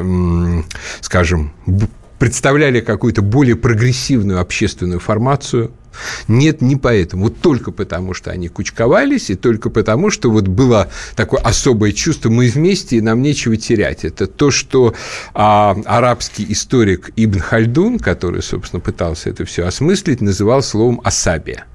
скажем, 1.02 1.52
представляли 2.18 2.80
какую-то 2.80 3.22
более 3.22 3.56
прогрессивную 3.56 4.40
общественную 4.42 5.00
формацию, 5.00 5.72
Нет, 6.28 6.62
не 6.62 6.76
поэтому. 6.76 7.24
Вот 7.24 7.40
только 7.42 7.72
потому, 7.72 8.14
что 8.14 8.32
они 8.32 8.50
кучковались, 8.50 9.30
и 9.32 9.36
только 9.36 9.70
потому, 9.72 10.12
что 10.12 10.30
вот 10.30 10.48
было 10.48 10.90
такое 11.16 11.42
особое 11.42 11.92
чувство, 11.92 12.30
мы 12.30 12.50
вместе, 12.50 12.98
и 12.98 13.02
нам 13.02 13.22
нечего 13.22 13.58
терять. 13.58 14.06
Это 14.06 14.28
то, 14.28 14.52
что 14.52 14.94
а, 15.34 15.76
арабский 15.86 16.46
историк 16.50 17.12
Ибн 17.16 17.40
Хальдун, 17.40 17.98
который, 17.98 18.44
собственно, 18.44 18.80
пытался 18.80 19.30
это 19.32 19.46
все 19.46 19.66
осмыслить, 19.66 20.22
называл 20.22 20.62
словом 20.62 21.02
«асабия». 21.04 21.66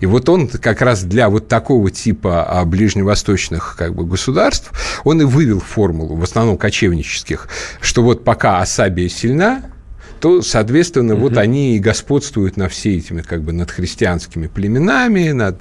И 0.00 0.06
вот 0.06 0.28
он 0.28 0.48
как 0.48 0.80
раз 0.82 1.02
для 1.02 1.28
вот 1.28 1.48
такого 1.48 1.90
типа 1.90 2.44
а, 2.44 2.64
ближневосточных 2.64 3.76
как 3.78 3.94
бы, 3.94 4.04
государств, 4.04 4.70
он 5.04 5.20
и 5.22 5.24
вывел 5.24 5.60
формулу, 5.60 6.16
в 6.16 6.22
основном 6.22 6.56
кочевнических, 6.56 7.48
что 7.80 8.02
вот 8.02 8.24
пока 8.24 8.60
Асабия 8.60 9.08
сильна, 9.08 9.62
то, 10.20 10.42
соответственно, 10.42 11.14
угу. 11.14 11.22
вот 11.22 11.36
они 11.36 11.76
и 11.76 11.78
господствуют 11.78 12.56
над 12.56 12.72
все 12.72 12.96
этими 12.96 13.22
как 13.22 13.42
бы 13.42 13.52
над 13.52 13.70
христианскими 13.70 14.46
племенами, 14.46 15.30
над, 15.30 15.60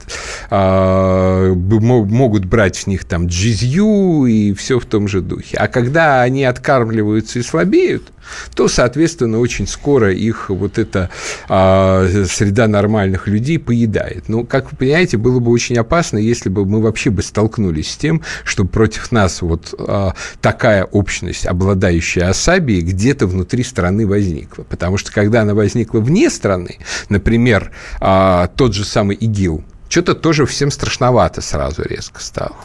э, 0.49 1.53
могут 1.55 2.45
брать 2.45 2.75
с 2.75 2.87
них 2.87 3.05
там 3.05 3.27
джизью 3.27 4.25
и 4.25 4.53
все 4.53 4.79
в 4.79 4.85
том 4.85 5.07
же 5.07 5.21
духе. 5.21 5.57
А 5.57 5.67
когда 5.67 6.21
они 6.21 6.43
откармливаются 6.43 7.39
и 7.39 7.43
слабеют, 7.43 8.11
то, 8.53 8.67
соответственно, 8.67 9.39
очень 9.39 9.67
скоро 9.67 10.13
их 10.13 10.49
вот 10.49 10.77
эта 10.77 11.09
а, 11.47 12.07
среда 12.27 12.67
нормальных 12.67 13.27
людей 13.27 13.59
поедает. 13.59 14.29
Ну, 14.29 14.45
как 14.45 14.71
вы 14.71 14.77
понимаете, 14.77 15.17
было 15.17 15.39
бы 15.39 15.51
очень 15.51 15.77
опасно, 15.77 16.17
если 16.17 16.49
бы 16.49 16.65
мы 16.65 16.81
вообще 16.81 17.09
бы 17.09 17.21
столкнулись 17.21 17.91
с 17.91 17.97
тем, 17.97 18.21
что 18.43 18.65
против 18.65 19.11
нас 19.11 19.41
вот 19.41 19.73
а, 19.77 20.13
такая 20.41 20.85
общность, 20.85 21.45
обладающая 21.45 22.29
асабией, 22.29 22.81
где-то 22.81 23.27
внутри 23.27 23.63
страны 23.63 24.07
возникла. 24.07 24.44
Потому 24.69 24.97
что, 24.97 25.11
когда 25.11 25.41
она 25.41 25.53
возникла 25.53 25.99
вне 25.99 26.29
страны, 26.29 26.77
например, 27.09 27.71
а, 27.99 28.47
тот 28.55 28.73
же 28.73 28.85
самый 28.85 29.15
ИГИЛ, 29.15 29.63
что-то 29.89 30.15
тоже 30.15 30.45
всем 30.45 30.71
страшновато 30.71 31.41
сразу 31.41 31.83
резко 31.83 32.21
стало. 32.21 32.55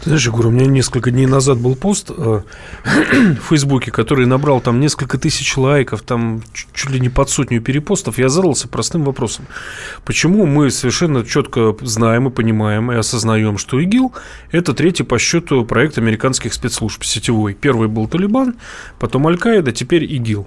Ты 0.00 0.10
знаешь, 0.10 0.26
Егор, 0.26 0.46
у 0.46 0.50
меня 0.50 0.66
несколько 0.66 1.10
дней 1.10 1.26
назад 1.26 1.58
был 1.58 1.74
пост 1.74 2.10
э, 2.10 2.40
в 2.84 3.48
Фейсбуке, 3.48 3.90
который 3.90 4.26
набрал 4.26 4.60
там 4.60 4.78
несколько 4.78 5.18
тысяч 5.18 5.56
лайков, 5.56 6.02
там 6.02 6.42
чуть 6.52 6.90
ли 6.90 7.00
не 7.00 7.08
под 7.08 7.30
сотню 7.30 7.62
перепостов. 7.62 8.18
Я 8.18 8.28
задался 8.28 8.68
простым 8.68 9.04
вопросом. 9.04 9.46
Почему 10.04 10.44
мы 10.44 10.70
совершенно 10.70 11.24
четко 11.24 11.74
знаем 11.80 12.28
и 12.28 12.30
понимаем 12.30 12.92
и 12.92 12.96
осознаем, 12.96 13.58
что 13.58 13.80
ИГИЛ– 13.80 14.12
это 14.52 14.74
третий 14.74 15.02
по 15.02 15.18
счету 15.18 15.64
проект 15.64 15.98
американских 15.98 16.52
спецслужб 16.52 17.02
сетевой. 17.02 17.54
Первый 17.54 17.88
был 17.88 18.06
Талибан, 18.06 18.56
потом 18.98 19.26
Аль-Каида, 19.26 19.72
теперь 19.72 20.04
ИГИЛ. 20.04 20.46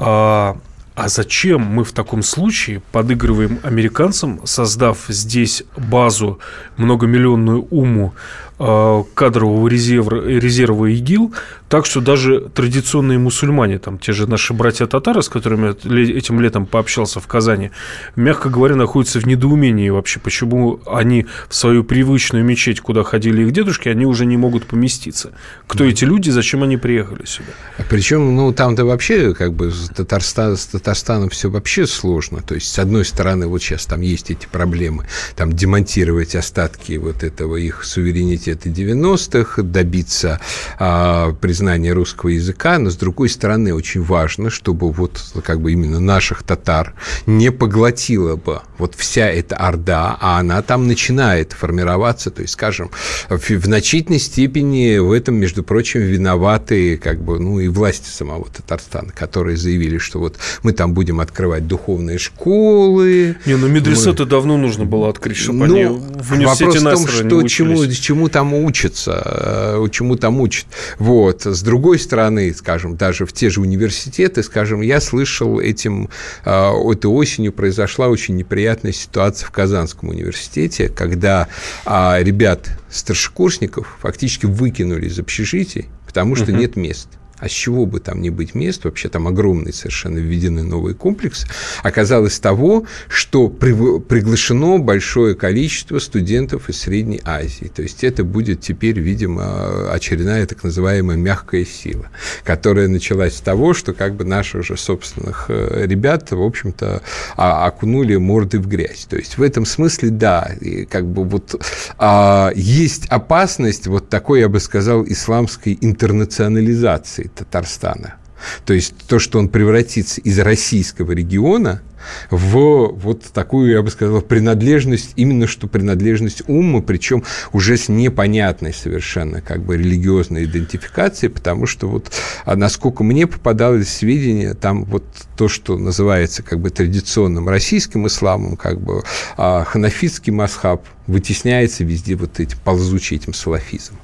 А, 0.00 0.56
а 0.94 1.08
зачем 1.08 1.60
мы 1.60 1.84
в 1.84 1.92
таком 1.92 2.22
случае 2.22 2.80
подыгрываем 2.90 3.60
американцам, 3.62 4.40
создав 4.44 5.04
здесь 5.08 5.62
базу 5.76 6.38
многомиллионную 6.78 7.66
уму 7.70 8.14
кадрового 8.60 9.68
резерва, 9.68 10.22
резерва 10.22 10.86
ИГИЛ, 10.92 11.32
так 11.70 11.86
что 11.86 12.02
даже 12.02 12.40
традиционные 12.40 13.18
мусульмане, 13.18 13.78
там 13.78 13.98
те 13.98 14.12
же 14.12 14.28
наши 14.28 14.52
братья-татары, 14.52 15.22
с 15.22 15.30
которыми 15.30 15.74
я 15.84 16.18
этим 16.18 16.40
летом 16.40 16.66
пообщался 16.66 17.20
в 17.20 17.26
Казани, 17.26 17.70
мягко 18.16 18.50
говоря, 18.50 18.76
находятся 18.76 19.18
в 19.18 19.26
недоумении 19.26 19.88
вообще, 19.88 20.20
почему 20.20 20.80
они 20.86 21.26
в 21.48 21.54
свою 21.54 21.84
привычную 21.84 22.44
мечеть, 22.44 22.80
куда 22.80 23.02
ходили 23.02 23.42
их 23.44 23.52
дедушки, 23.52 23.88
они 23.88 24.04
уже 24.04 24.26
не 24.26 24.36
могут 24.36 24.66
поместиться. 24.66 25.30
Кто 25.66 25.84
эти 25.84 26.04
люди, 26.04 26.28
зачем 26.28 26.62
они 26.62 26.76
приехали 26.76 27.24
сюда? 27.24 27.52
А 27.78 27.82
причем, 27.88 28.36
ну, 28.36 28.52
там-то 28.52 28.84
вообще, 28.84 29.32
как 29.32 29.54
бы, 29.54 29.70
с, 29.70 29.88
Татарстан, 29.88 30.58
с 30.58 30.66
Татарстаном 30.66 31.30
все 31.30 31.48
вообще 31.48 31.86
сложно. 31.86 32.42
То 32.42 32.56
есть, 32.56 32.70
с 32.70 32.78
одной 32.78 33.06
стороны, 33.06 33.46
вот 33.46 33.62
сейчас 33.62 33.86
там 33.86 34.02
есть 34.02 34.30
эти 34.30 34.46
проблемы, 34.50 35.06
там 35.34 35.50
демонтировать 35.52 36.34
остатки 36.34 36.98
вот 36.98 37.22
этого 37.22 37.56
их 37.56 37.84
суверенитета 37.84 38.49
университеты 38.50 38.70
90-х, 38.70 39.62
добиться 39.62 40.40
а, 40.78 41.32
признания 41.32 41.92
русского 41.92 42.30
языка, 42.30 42.78
но, 42.78 42.90
с 42.90 42.96
другой 42.96 43.28
стороны, 43.28 43.74
очень 43.74 44.02
важно, 44.02 44.50
чтобы 44.50 44.90
вот 44.90 45.20
как 45.44 45.60
бы 45.60 45.72
именно 45.72 46.00
наших 46.00 46.42
татар 46.42 46.94
не 47.26 47.50
поглотила 47.50 48.36
бы 48.36 48.60
вот 48.78 48.94
вся 48.96 49.28
эта 49.28 49.56
орда, 49.56 50.16
а 50.20 50.38
она 50.38 50.62
там 50.62 50.86
начинает 50.86 51.52
формироваться, 51.52 52.30
то 52.30 52.42
есть, 52.42 52.54
скажем, 52.54 52.90
в, 53.28 53.38
в 53.38 53.64
значительной 53.64 54.18
степени 54.18 54.98
в 54.98 55.12
этом, 55.12 55.36
между 55.36 55.62
прочим, 55.62 56.00
виноваты 56.00 56.96
как 56.96 57.22
бы, 57.22 57.38
ну, 57.38 57.60
и 57.60 57.68
власти 57.68 58.08
самого 58.08 58.46
Татарстана, 58.46 59.12
которые 59.12 59.56
заявили, 59.56 59.98
что 59.98 60.18
вот 60.18 60.36
мы 60.62 60.72
там 60.72 60.94
будем 60.94 61.20
открывать 61.20 61.66
духовные 61.66 62.18
школы. 62.18 63.36
Не, 63.46 63.56
ну 63.56 63.68
медресеты 63.68 64.24
мы... 64.24 64.28
давно 64.28 64.56
нужно 64.56 64.84
было 64.84 65.08
открыть, 65.08 65.36
чтобы 65.36 65.66
ну, 65.66 65.74
они 65.74 65.84
в 65.84 66.32
университете 66.32 66.78
вопрос 66.80 67.04
в 67.04 67.06
том, 67.06 67.06
что 67.08 67.48
чему, 67.48 67.86
чему 67.86 68.28
там 68.40 68.54
учатся, 68.54 69.22
э, 69.22 69.86
чему 69.90 70.16
там 70.16 70.40
учат. 70.40 70.64
Вот. 70.98 71.44
С 71.44 71.60
другой 71.62 71.98
стороны, 71.98 72.54
скажем, 72.54 72.96
даже 72.96 73.26
в 73.26 73.34
те 73.34 73.50
же 73.50 73.60
университеты, 73.60 74.42
скажем, 74.42 74.80
я 74.80 74.98
слышал 75.02 75.60
этим, 75.60 76.08
э, 76.46 76.50
этой 76.50 77.06
осенью 77.06 77.52
произошла 77.52 78.08
очень 78.08 78.36
неприятная 78.36 78.92
ситуация 78.92 79.46
в 79.46 79.50
Казанском 79.50 80.08
университете, 80.08 80.88
когда 80.88 81.48
а, 81.84 82.18
ребят, 82.22 82.70
старшекурсников, 82.90 83.98
фактически 84.00 84.46
выкинули 84.46 85.06
из 85.06 85.18
общежитий, 85.18 85.88
потому 86.06 86.34
что 86.34 86.46
uh-huh. 86.46 86.58
нет 86.58 86.76
мест 86.76 87.08
а 87.40 87.48
с 87.48 87.52
чего 87.52 87.86
бы 87.86 88.00
там 88.00 88.20
ни 88.22 88.30
быть 88.30 88.54
мест, 88.54 88.84
вообще 88.84 89.08
там 89.08 89.26
огромные 89.26 89.72
совершенно 89.72 90.18
введены 90.18 90.62
новые 90.62 90.94
комплексы, 90.94 91.46
оказалось 91.82 92.38
того, 92.38 92.84
что 93.08 93.48
приглашено 93.48 94.78
большое 94.78 95.34
количество 95.34 95.98
студентов 95.98 96.68
из 96.68 96.80
Средней 96.80 97.20
Азии. 97.24 97.70
То 97.74 97.82
есть 97.82 98.04
это 98.04 98.24
будет 98.24 98.60
теперь, 98.60 98.98
видимо, 98.98 99.92
очередная 99.92 100.46
так 100.46 100.62
называемая 100.64 101.16
мягкая 101.16 101.64
сила, 101.64 102.10
которая 102.44 102.88
началась 102.88 103.36
с 103.36 103.40
того, 103.40 103.74
что 103.74 103.92
как 103.92 104.14
бы 104.14 104.24
наших 104.24 104.64
же 104.64 104.76
собственных 104.76 105.46
э, 105.48 105.86
ребят, 105.86 106.30
в 106.30 106.42
общем-то, 106.42 107.02
окунули 107.36 108.16
морды 108.16 108.58
в 108.58 108.68
грязь. 108.68 109.06
То 109.08 109.16
есть 109.16 109.38
в 109.38 109.42
этом 109.42 109.64
смысле, 109.64 110.10
да, 110.10 110.50
и 110.60 110.84
как 110.84 111.06
бы 111.06 111.24
вот 111.24 111.60
а, 111.98 112.52
есть 112.54 113.06
опасность 113.06 113.86
вот 113.86 114.08
такой, 114.08 114.40
я 114.40 114.48
бы 114.48 114.60
сказал, 114.60 115.04
исламской 115.06 115.78
интернационализации 115.80 117.29
Татарстана. 117.34 118.16
То 118.64 118.72
есть 118.72 118.94
то, 119.06 119.18
что 119.18 119.38
он 119.38 119.48
превратится 119.48 120.20
из 120.20 120.38
российского 120.38 121.12
региона 121.12 121.82
в 122.30 122.92
вот 122.94 123.24
такую, 123.24 123.72
я 123.72 123.82
бы 123.82 123.90
сказал, 123.90 124.22
принадлежность, 124.22 125.12
именно 125.16 125.46
что 125.46 125.66
принадлежность 125.66 126.42
ума, 126.48 126.80
причем 126.80 127.24
уже 127.52 127.76
с 127.76 127.88
непонятной 127.88 128.72
совершенно 128.72 129.42
как 129.42 129.62
бы 129.62 129.76
религиозной 129.76 130.44
идентификацией, 130.44 131.30
потому 131.30 131.66
что 131.66 131.88
вот, 131.88 132.10
а 132.46 132.56
насколько 132.56 133.04
мне 133.04 133.26
попадалось 133.26 133.88
сведения, 133.88 134.54
там 134.54 134.84
вот 134.84 135.04
то, 135.36 135.48
что 135.48 135.76
называется 135.76 136.42
как 136.42 136.60
бы 136.60 136.70
традиционным 136.70 137.48
российским 137.48 138.06
исламом, 138.06 138.56
как 138.56 138.80
бы 138.80 139.02
а 139.36 139.64
ханафитский 139.64 140.32
масхаб 140.32 140.86
вытесняется 141.06 141.84
везде 141.84 142.14
вот 142.14 142.40
этим 142.40 142.58
ползучим 142.64 143.16
этим 143.16 143.34
салафизмом. 143.34 143.98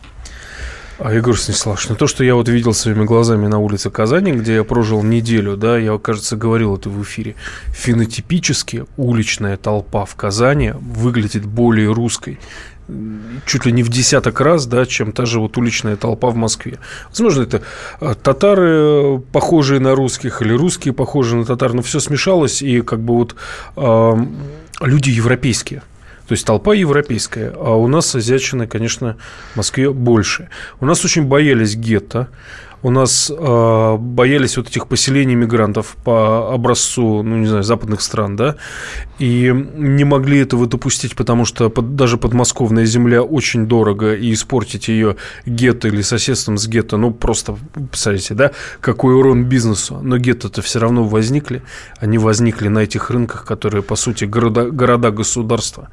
А, 0.99 1.13
Егор 1.13 1.39
Станиславович, 1.39 1.91
ну 1.91 1.95
то, 1.95 2.07
что 2.07 2.25
я 2.25 2.35
вот 2.35 2.49
видел 2.49 2.73
своими 2.73 3.05
глазами 3.05 3.47
на 3.47 3.59
улице 3.59 3.91
Казани, 3.91 4.33
где 4.33 4.55
я 4.55 4.65
прожил 4.65 5.03
неделю, 5.03 5.57
да, 5.57 5.77
я, 5.77 5.99
кажется, 5.99 6.37
говорил 6.37 6.77
это 6.77 6.89
в 6.89 7.03
эфире, 7.03 7.35
фенотипически 7.69 8.87
уличная 8.97 9.59
толпа 9.59 10.07
в 10.07 10.15
Казани 10.15 10.73
выглядит 10.75 11.45
более 11.45 11.93
русской, 11.93 12.41
чуть 13.45 13.67
ли 13.67 13.73
не 13.73 13.83
в 13.83 13.91
десяток 13.91 14.41
раз, 14.41 14.65
да, 14.65 14.87
чем 14.87 15.13
та 15.13 15.27
же 15.27 15.39
вот 15.39 15.59
уличная 15.59 15.97
толпа 15.97 16.31
в 16.31 16.37
Москве. 16.37 16.79
Возможно, 17.11 17.43
это 17.43 17.63
а, 18.01 18.15
татары, 18.15 19.19
похожие 19.33 19.81
на 19.81 19.95
русских, 19.95 20.41
или 20.41 20.55
русские, 20.55 20.95
похожие 20.95 21.41
на 21.41 21.45
татар, 21.45 21.75
но 21.75 21.83
все 21.83 22.01
смешалось, 22.01 22.63
и 22.63 22.81
как 22.81 23.01
бы 23.01 23.17
вот 23.17 23.37
э, 23.77 24.13
люди 24.81 25.11
европейские– 25.11 25.83
то 26.27 26.33
есть 26.33 26.45
толпа 26.45 26.75
европейская, 26.75 27.53
а 27.55 27.77
у 27.77 27.87
нас 27.87 28.15
азиатчины, 28.15 28.67
конечно, 28.67 29.17
в 29.53 29.57
Москве 29.57 29.91
больше. 29.91 30.49
У 30.81 30.87
нас 30.87 31.05
очень 31.05 31.25
боялись 31.25 31.77
гетто 31.77 32.29
у 32.87 32.91
нас 32.91 33.33
э, 33.37 33.97
боялись 33.99 34.57
вот 34.57 34.69
этих 34.69 34.87
поселений 34.87 35.35
мигрантов 35.35 35.97
по 36.05 36.55
образцу, 36.55 37.25
ну, 37.25 37.37
не 37.39 37.49
знаю, 37.49 37.65
западных 37.65 38.01
стран, 38.01 38.37
да, 38.37 38.55
и 39.19 39.53
не 39.75 40.05
могли 40.05 40.39
этого 40.39 40.69
допустить, 40.69 41.17
потому 41.17 41.47
что 41.47 41.69
под, 41.69 41.97
даже 41.97 42.17
подмосковная 42.17 42.85
земля 42.85 43.25
очень 43.25 43.67
дорого, 43.67 44.15
и 44.15 44.33
испортить 44.33 44.87
ее 44.87 45.17
гетто 45.47 45.89
или 45.89 46.01
соседством 46.01 46.59
с 46.59 46.69
гетто, 46.69 46.97
ну, 46.97 47.11
просто, 47.11 47.59
представляете, 47.75 48.35
да, 48.35 48.53
какой 48.81 49.17
урон 49.17 49.47
бизнесу. 49.47 49.99
Но 50.01 50.19
гетто-то 50.19 50.63
все 50.63 50.79
равно 50.79 51.03
возникли, 51.03 51.63
они 51.99 52.19
возникли 52.19 52.69
на 52.69 52.81
этих 52.81 53.11
рынках, 53.11 53.45
которые, 53.45 53.83
по 53.83 53.97
сути, 53.97 54.27
города, 54.27 54.71
города-государства. 54.71 55.89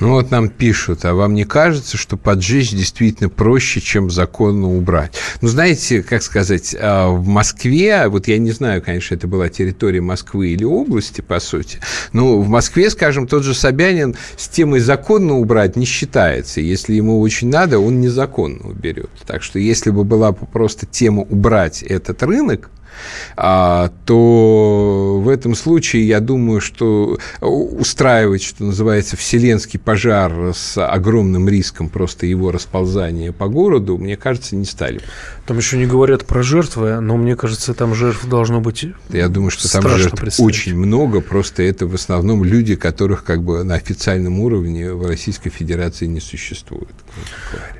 Ну, 0.00 0.10
вот 0.10 0.30
нам 0.30 0.50
пишут, 0.50 1.06
а 1.06 1.14
вам 1.14 1.32
не 1.32 1.44
кажется, 1.44 1.96
что 1.96 2.18
поджечь 2.18 2.72
действительно 2.72 3.30
проще, 3.30 3.80
чем 3.80 4.10
законно 4.10 4.68
убрать? 4.68 5.16
Ну, 5.40 5.48
знаете, 5.48 6.02
как 6.02 6.25
сказать, 6.26 6.76
а, 6.78 7.08
в 7.08 7.26
Москве, 7.26 8.08
вот 8.08 8.28
я 8.28 8.38
не 8.38 8.50
знаю, 8.50 8.82
конечно, 8.82 9.14
это 9.14 9.26
была 9.26 9.48
территория 9.48 10.00
Москвы 10.00 10.48
или 10.48 10.64
области, 10.64 11.22
по 11.22 11.40
сути, 11.40 11.78
но 12.12 12.38
в 12.38 12.48
Москве, 12.48 12.90
скажем, 12.90 13.26
тот 13.26 13.42
же 13.42 13.54
Собянин 13.54 14.14
с 14.36 14.48
темой 14.48 14.80
законно 14.80 15.38
убрать 15.38 15.76
не 15.76 15.86
считается. 15.86 16.60
Если 16.60 16.94
ему 16.94 17.20
очень 17.20 17.48
надо, 17.48 17.78
он 17.78 18.00
незаконно 18.00 18.68
уберет. 18.68 19.10
Так 19.26 19.42
что 19.42 19.58
если 19.58 19.90
бы 19.90 20.04
была 20.04 20.32
просто 20.32 20.84
тема 20.86 21.22
убрать 21.22 21.82
этот 21.82 22.22
рынок, 22.22 22.70
то 23.36 25.20
в 25.22 25.28
этом 25.28 25.54
случае 25.54 26.06
я 26.06 26.20
думаю, 26.20 26.60
что 26.60 27.18
устраивать, 27.40 28.42
что 28.42 28.64
называется, 28.64 29.16
вселенский 29.16 29.78
пожар 29.78 30.52
с 30.54 30.84
огромным 30.84 31.48
риском 31.48 31.88
просто 31.88 32.26
его 32.26 32.50
расползания 32.52 33.32
по 33.32 33.48
городу, 33.48 33.98
мне 33.98 34.16
кажется, 34.16 34.56
не 34.56 34.64
стали. 34.64 35.00
Там 35.46 35.58
еще 35.58 35.76
не 35.78 35.86
говорят 35.86 36.26
про 36.26 36.42
жертвы, 36.42 37.00
но 37.00 37.16
мне 37.16 37.36
кажется, 37.36 37.74
там 37.74 37.94
жертв 37.94 38.26
должно 38.26 38.60
быть 38.60 38.84
Я 39.10 39.28
думаю, 39.28 39.50
что 39.50 39.70
там 39.70 39.88
жертв 39.88 40.40
очень 40.40 40.76
много, 40.76 41.20
просто 41.20 41.62
это 41.62 41.86
в 41.86 41.94
основном 41.94 42.44
люди, 42.44 42.74
которых 42.74 43.24
как 43.24 43.42
бы 43.42 43.62
на 43.64 43.74
официальном 43.74 44.40
уровне 44.40 44.92
в 44.92 45.06
Российской 45.06 45.50
Федерации 45.50 46.06
не 46.06 46.20
существует. 46.20 46.94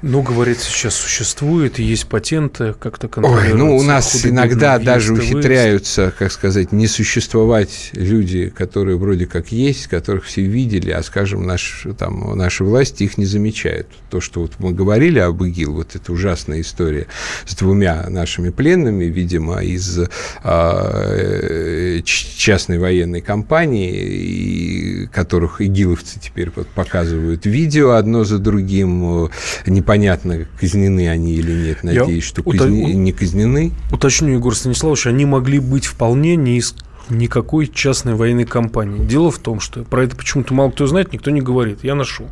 Ну, 0.02 0.22
говорит, 0.22 0.60
сейчас 0.60 0.94
существует, 0.94 1.78
есть 1.78 2.06
патенты, 2.06 2.74
как-то 2.78 3.08
Ой, 3.16 3.52
ну, 3.54 3.76
у 3.76 3.82
нас 3.82 4.24
иногда 4.24 4.78
даже 4.78 5.05
ухитряются, 5.12 6.12
как 6.16 6.32
сказать, 6.32 6.72
не 6.72 6.86
существовать 6.86 7.90
люди, 7.92 8.48
которые 8.48 8.96
вроде 8.96 9.26
как 9.26 9.52
есть, 9.52 9.86
которых 9.86 10.24
все 10.24 10.42
видели, 10.42 10.90
а, 10.90 11.02
скажем, 11.02 11.46
наш, 11.46 11.86
там, 11.98 12.36
наши 12.36 12.64
власти 12.64 13.04
их 13.04 13.18
не 13.18 13.26
замечают. 13.26 13.88
То, 14.10 14.20
что 14.20 14.40
вот 14.40 14.52
мы 14.58 14.72
говорили 14.72 15.18
об 15.18 15.42
ИГИЛ, 15.42 15.74
вот 15.74 15.96
эта 15.96 16.12
ужасная 16.12 16.60
история 16.60 17.06
с 17.44 17.54
двумя 17.54 18.08
нашими 18.08 18.50
пленными, 18.50 19.04
видимо, 19.04 19.62
из 19.62 19.98
э, 20.44 22.00
частной 22.04 22.78
военной 22.78 23.20
компании, 23.20 23.92
и 23.96 25.06
которых 25.06 25.60
игиловцы 25.60 26.18
теперь 26.20 26.50
вот 26.54 26.68
показывают 26.68 27.46
видео 27.46 27.92
одно 27.92 28.24
за 28.24 28.38
другим. 28.38 29.30
Непонятно, 29.66 30.46
казнены 30.60 31.08
они 31.08 31.34
или 31.34 31.52
нет. 31.52 31.82
Надеюсь, 31.82 32.24
Я 32.24 32.28
что 32.28 32.42
казни... 32.42 32.92
не 32.92 33.12
казнены. 33.12 33.72
Уточню, 33.92 34.34
Егор 34.34 34.54
Станиславович, 34.54 34.95
они 35.04 35.26
могли 35.26 35.58
быть 35.58 35.84
вполне 35.84 36.36
не 36.36 36.56
из 36.56 36.74
никакой 37.10 37.66
частной 37.66 38.14
военной 38.14 38.46
компании. 38.46 39.04
Дело 39.04 39.30
в 39.30 39.38
том, 39.38 39.60
что 39.60 39.84
про 39.84 40.04
это 40.04 40.16
почему-то 40.16 40.54
мало 40.54 40.70
кто 40.70 40.86
знает, 40.86 41.12
никто 41.12 41.30
не 41.30 41.40
говорит. 41.40 41.80
Я 41.82 41.94
нашел. 41.94 42.28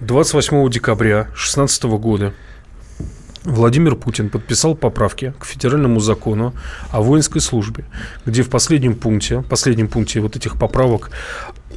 28 0.00 0.70
декабря 0.70 1.24
2016 1.24 1.82
года 1.84 2.34
Владимир 3.44 3.96
Путин 3.96 4.28
подписал 4.28 4.74
поправки 4.74 5.32
к 5.38 5.46
федеральному 5.46 6.00
закону 6.00 6.54
о 6.90 7.00
воинской 7.00 7.40
службе, 7.40 7.84
где 8.26 8.42
в 8.42 8.50
последнем 8.50 8.94
пункте, 8.94 9.42
последнем 9.48 9.88
пункте 9.88 10.20
вот 10.20 10.36
этих 10.36 10.58
поправок 10.58 11.10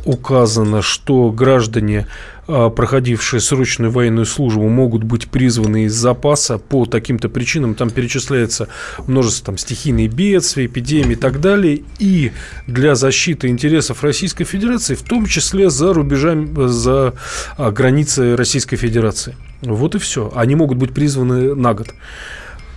указано, 0.05 0.81
что 0.81 1.31
граждане, 1.31 2.07
а, 2.47 2.69
проходившие 2.69 3.39
срочную 3.39 3.91
военную 3.91 4.25
службу, 4.25 4.67
могут 4.67 5.03
быть 5.03 5.29
призваны 5.29 5.85
из 5.85 5.93
запаса 5.93 6.57
по 6.57 6.85
таким-то 6.85 7.29
причинам. 7.29 7.75
Там 7.75 7.89
перечисляется 7.89 8.67
множество 9.07 9.45
там, 9.47 9.57
стихийных 9.57 10.13
бедствий, 10.13 10.65
эпидемий 10.65 11.13
и 11.13 11.15
так 11.15 11.39
далее. 11.39 11.83
И 11.99 12.33
для 12.67 12.95
защиты 12.95 13.47
интересов 13.47 14.03
Российской 14.03 14.43
Федерации, 14.43 14.95
в 14.95 15.03
том 15.03 15.25
числе 15.25 15.69
за 15.69 15.93
рубежами, 15.93 16.67
за 16.67 17.13
а, 17.57 17.71
границей 17.71 18.35
Российской 18.35 18.75
Федерации. 18.75 19.37
Вот 19.65 19.95
и 19.95 19.99
все. 19.99 20.31
Они 20.35 20.55
могут 20.55 20.77
быть 20.77 20.93
призваны 20.93 21.55
на 21.55 21.73
год. 21.73 21.93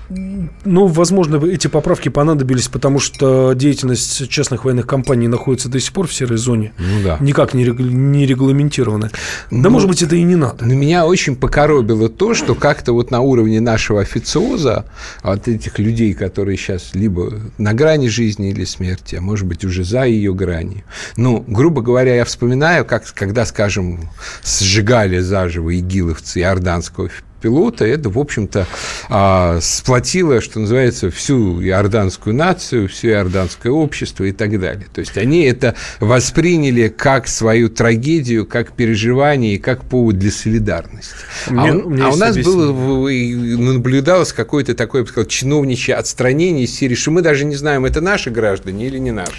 Ну, 0.09 0.87
возможно, 0.87 1.45
эти 1.45 1.67
поправки 1.67 2.09
понадобились, 2.09 2.69
потому 2.69 2.99
что 2.99 3.53
деятельность 3.55 4.29
частных 4.29 4.65
военных 4.65 4.87
компаний 4.87 5.29
находится 5.29 5.69
до 5.69 5.81
сих 5.81 5.93
пор 5.93 6.07
в 6.07 6.15
серой 6.15 6.39
зоне. 6.39 6.73
Ну 6.79 7.03
да. 7.03 7.19
Никак 7.21 7.55
не, 7.55 7.65
регл... 7.65 7.85
не 7.85 8.27
регламентирована. 8.27 9.11
Да, 9.51 9.57
ну, 9.57 9.71
может 9.71 9.89
быть, 9.89 10.03
это 10.03 10.17
и 10.17 10.23
не 10.23 10.37
надо. 10.37 10.65
Но 10.65 10.75
меня 10.75 11.07
очень 11.07 11.37
покоробило 11.37 12.09
то, 12.09 12.35
что 12.35 12.55
как-то 12.55 12.93
вот 12.93 13.11
на 13.11 13.21
уровне 13.21 13.61
нашего 13.61 14.01
официоза, 14.01 14.85
от 15.23 15.49
этих 15.49 15.79
людей, 15.79 16.15
которые 16.15 16.57
сейчас 16.57 16.95
либо 16.95 17.33
на 17.59 17.75
грани 17.75 18.09
жизни 18.09 18.51
или 18.51 18.65
смерти, 18.65 19.17
а 19.17 19.21
может 19.21 19.47
быть, 19.47 19.65
уже 19.65 19.85
за 19.85 20.05
ее 20.05 20.35
гранью. 20.35 20.83
Ну, 21.17 21.45
грубо 21.47 21.83
говоря, 21.83 22.15
я 22.15 22.25
вспоминаю, 22.25 22.85
как, 22.85 23.05
когда, 23.13 23.45
скажем, 23.45 24.09
сжигали 24.45 25.19
заживо 25.19 25.77
игиловцы 25.77 26.41
иорданского 26.41 27.11
пилота, 27.41 27.85
это, 27.85 28.09
в 28.09 28.19
общем-то, 28.19 28.67
а, 29.09 29.59
сплотило, 29.61 30.41
что 30.41 30.61
называется, 30.61 31.11
всю 31.11 31.63
иорданскую 31.63 32.35
нацию, 32.35 32.89
все 32.89 33.11
иорданское 33.11 33.73
общество 33.73 34.25
и 34.25 34.33
так 34.33 34.59
далее. 34.61 34.87
То 34.93 35.01
есть 35.01 35.17
они 35.17 35.45
это 35.45 35.75
восприняли 36.01 36.89
как 36.89 37.29
свою 37.29 37.69
трагедию, 37.69 38.47
как 38.47 38.73
переживание 38.73 39.55
и 39.55 39.59
как 39.59 39.85
повод 39.85 40.19
для 40.19 40.31
солидарности. 40.31 41.15
Мне, 41.49 41.71
а, 41.71 41.77
у, 41.77 42.03
а 42.03 42.09
у 42.11 42.17
нас 42.17 42.37
было, 42.37 42.73
наблюдалось 43.09 44.33
какое-то 44.33 44.75
такое, 44.75 45.01
я 45.01 45.05
бы 45.05 45.11
сказал, 45.11 45.29
чиновничье 45.29 45.95
отстранение 45.95 46.65
из 46.65 46.75
серии, 46.75 46.95
что 46.95 47.11
мы 47.11 47.23
даже 47.23 47.45
не 47.45 47.57
знаем, 47.57 47.85
это 47.85 48.01
наши 48.01 48.31
граждане 48.31 48.87
или 48.87 48.99
не 48.99 49.13
наши. 49.13 49.33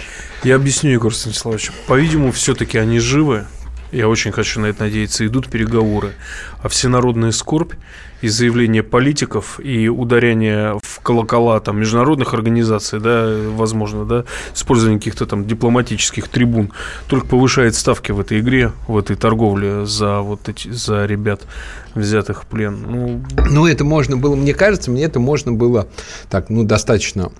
Я 0.44 0.56
объясню, 0.56 0.92
Егор 0.92 1.14
Станиславович. 1.14 1.72
По-видимому, 1.86 2.32
все-таки 2.32 2.78
они 2.78 3.00
живы, 3.00 3.46
я 3.92 4.08
очень 4.08 4.32
хочу 4.32 4.60
на 4.60 4.66
это 4.66 4.84
надеяться, 4.84 5.26
идут 5.26 5.48
переговоры. 5.48 6.12
А 6.62 6.68
всенародная 6.68 7.32
скорбь 7.32 7.74
и 8.20 8.28
заявления 8.28 8.82
политиков 8.82 9.60
и 9.60 9.88
ударение 9.88 10.78
в 10.82 11.00
колокола 11.00 11.60
там, 11.60 11.78
международных 11.78 12.34
организаций, 12.34 13.00
да, 13.00 13.32
возможно, 13.54 14.04
да, 14.04 14.24
использование 14.54 14.98
каких-то 14.98 15.26
там 15.26 15.46
дипломатических 15.46 16.28
трибун, 16.28 16.72
только 17.06 17.26
повышает 17.26 17.74
ставки 17.74 18.12
в 18.12 18.20
этой 18.20 18.40
игре, 18.40 18.72
в 18.88 18.98
этой 18.98 19.16
торговле 19.16 19.86
за 19.86 20.20
вот 20.20 20.48
эти, 20.48 20.68
за 20.68 21.06
ребят, 21.06 21.42
взятых 21.94 22.42
в 22.42 22.46
плен. 22.46 22.82
Ну, 22.86 23.22
ну 23.50 23.66
это 23.66 23.84
можно 23.84 24.16
было, 24.16 24.34
мне 24.34 24.54
кажется, 24.54 24.90
мне 24.90 25.04
это 25.04 25.20
можно 25.20 25.52
было 25.52 25.88
так, 26.28 26.50
ну, 26.50 26.64
достаточно 26.64 27.30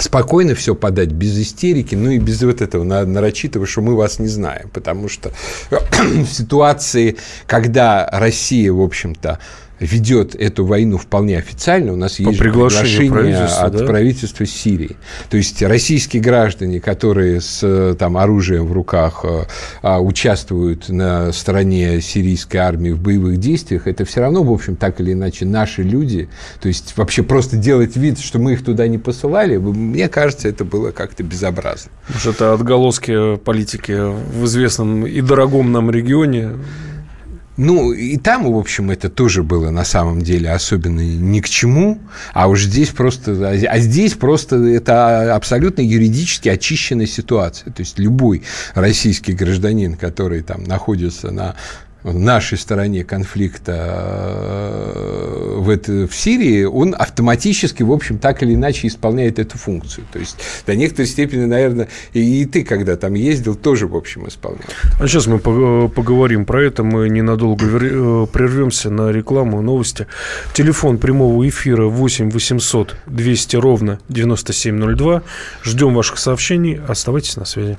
спокойно 0.00 0.54
все 0.54 0.74
подать, 0.74 1.10
без 1.10 1.38
истерики, 1.38 1.94
ну 1.94 2.10
и 2.10 2.18
без 2.18 2.42
вот 2.42 2.60
этого 2.60 2.84
нарочитого, 2.84 3.66
что 3.66 3.80
мы 3.80 3.96
вас 3.96 4.18
не 4.18 4.28
знаем. 4.28 4.70
Потому 4.72 5.08
что 5.08 5.32
в 5.70 6.26
ситуации, 6.26 7.16
когда 7.46 8.08
Россия, 8.12 8.72
в 8.72 8.80
общем-то, 8.80 9.38
ведет 9.80 10.34
эту 10.34 10.64
войну 10.64 10.98
вполне 10.98 11.38
официально. 11.38 11.92
У 11.92 11.96
нас 11.96 12.16
По 12.16 12.22
есть 12.22 12.38
приглашение 12.38 13.44
от 13.44 13.76
да? 13.76 13.84
правительства 13.84 14.46
Сирии. 14.46 14.96
То 15.30 15.36
есть 15.36 15.62
российские 15.62 16.22
граждане, 16.22 16.80
которые 16.80 17.40
с 17.40 17.94
там, 17.98 18.16
оружием 18.16 18.66
в 18.66 18.72
руках 18.72 19.24
э, 19.24 19.44
а, 19.82 20.00
участвуют 20.00 20.88
на 20.88 21.32
стороне 21.32 22.00
сирийской 22.00 22.58
армии 22.58 22.90
в 22.90 23.00
боевых 23.00 23.38
действиях, 23.38 23.86
это 23.86 24.04
все 24.04 24.20
равно, 24.20 24.42
в 24.42 24.52
общем, 24.52 24.76
так 24.76 25.00
или 25.00 25.12
иначе 25.12 25.44
наши 25.44 25.82
люди. 25.82 26.28
То 26.60 26.68
есть 26.68 26.96
вообще 26.96 27.22
просто 27.22 27.56
делать 27.56 27.96
вид, 27.96 28.18
что 28.18 28.38
мы 28.38 28.54
их 28.54 28.64
туда 28.64 28.86
не 28.88 28.98
посылали, 28.98 29.56
мне 29.56 30.08
кажется, 30.08 30.48
это 30.48 30.64
было 30.64 30.90
как-то 30.90 31.22
безобразно. 31.22 31.90
Может, 32.12 32.36
это 32.36 32.52
отголоски 32.52 33.36
политики 33.36 33.92
в 33.92 34.44
известном 34.44 35.06
и 35.06 35.20
дорогом 35.20 35.72
нам 35.72 35.90
регионе 35.90 36.52
ну, 37.56 37.92
и 37.92 38.16
там, 38.18 38.50
в 38.52 38.56
общем, 38.56 38.90
это 38.90 39.08
тоже 39.08 39.42
было 39.42 39.70
на 39.70 39.84
самом 39.84 40.22
деле 40.22 40.50
особенно 40.50 41.00
ни 41.00 41.40
к 41.40 41.48
чему, 41.48 41.98
а 42.34 42.48
уж 42.48 42.64
здесь 42.64 42.90
просто, 42.90 43.48
а 43.48 43.78
здесь 43.78 44.14
просто 44.14 44.56
это 44.56 45.34
абсолютно 45.34 45.80
юридически 45.80 46.48
очищенная 46.48 47.06
ситуация. 47.06 47.72
То 47.72 47.80
есть 47.80 47.98
любой 47.98 48.42
российский 48.74 49.32
гражданин, 49.32 49.96
который 49.96 50.42
там 50.42 50.64
находится 50.64 51.30
на 51.30 51.56
нашей 52.14 52.58
стороне 52.58 53.04
конфликта 53.04 53.72
э, 53.76 55.56
в, 55.58 55.70
это, 55.70 56.06
в 56.06 56.14
Сирии, 56.14 56.64
он 56.64 56.94
автоматически, 56.96 57.82
в 57.82 57.92
общем, 57.92 58.18
так 58.18 58.42
или 58.42 58.54
иначе 58.54 58.86
исполняет 58.86 59.38
эту 59.38 59.58
функцию. 59.58 60.06
То 60.12 60.18
есть 60.18 60.36
до 60.66 60.76
некоторой 60.76 61.08
степени, 61.08 61.44
наверное, 61.44 61.88
и, 62.12 62.42
и 62.42 62.44
ты, 62.44 62.64
когда 62.64 62.96
там 62.96 63.14
ездил, 63.14 63.54
тоже, 63.54 63.86
в 63.86 63.96
общем, 63.96 64.28
исполнял. 64.28 64.62
А 65.00 65.06
сейчас 65.06 65.26
мы 65.26 65.38
поговорим 65.38 66.44
про 66.44 66.62
это. 66.62 66.82
Мы 66.82 67.08
ненадолго 67.08 67.66
э, 67.66 68.26
прервемся 68.32 68.90
на 68.90 69.10
рекламу, 69.10 69.62
новости. 69.62 70.06
Телефон 70.54 70.98
прямого 70.98 71.46
эфира 71.48 71.86
8 71.86 72.30
800 72.30 72.96
200 73.06 73.56
ровно 73.56 73.98
9702. 74.08 75.22
Ждем 75.62 75.94
ваших 75.94 76.18
сообщений. 76.18 76.80
Оставайтесь 76.86 77.36
на 77.36 77.44
связи. 77.44 77.78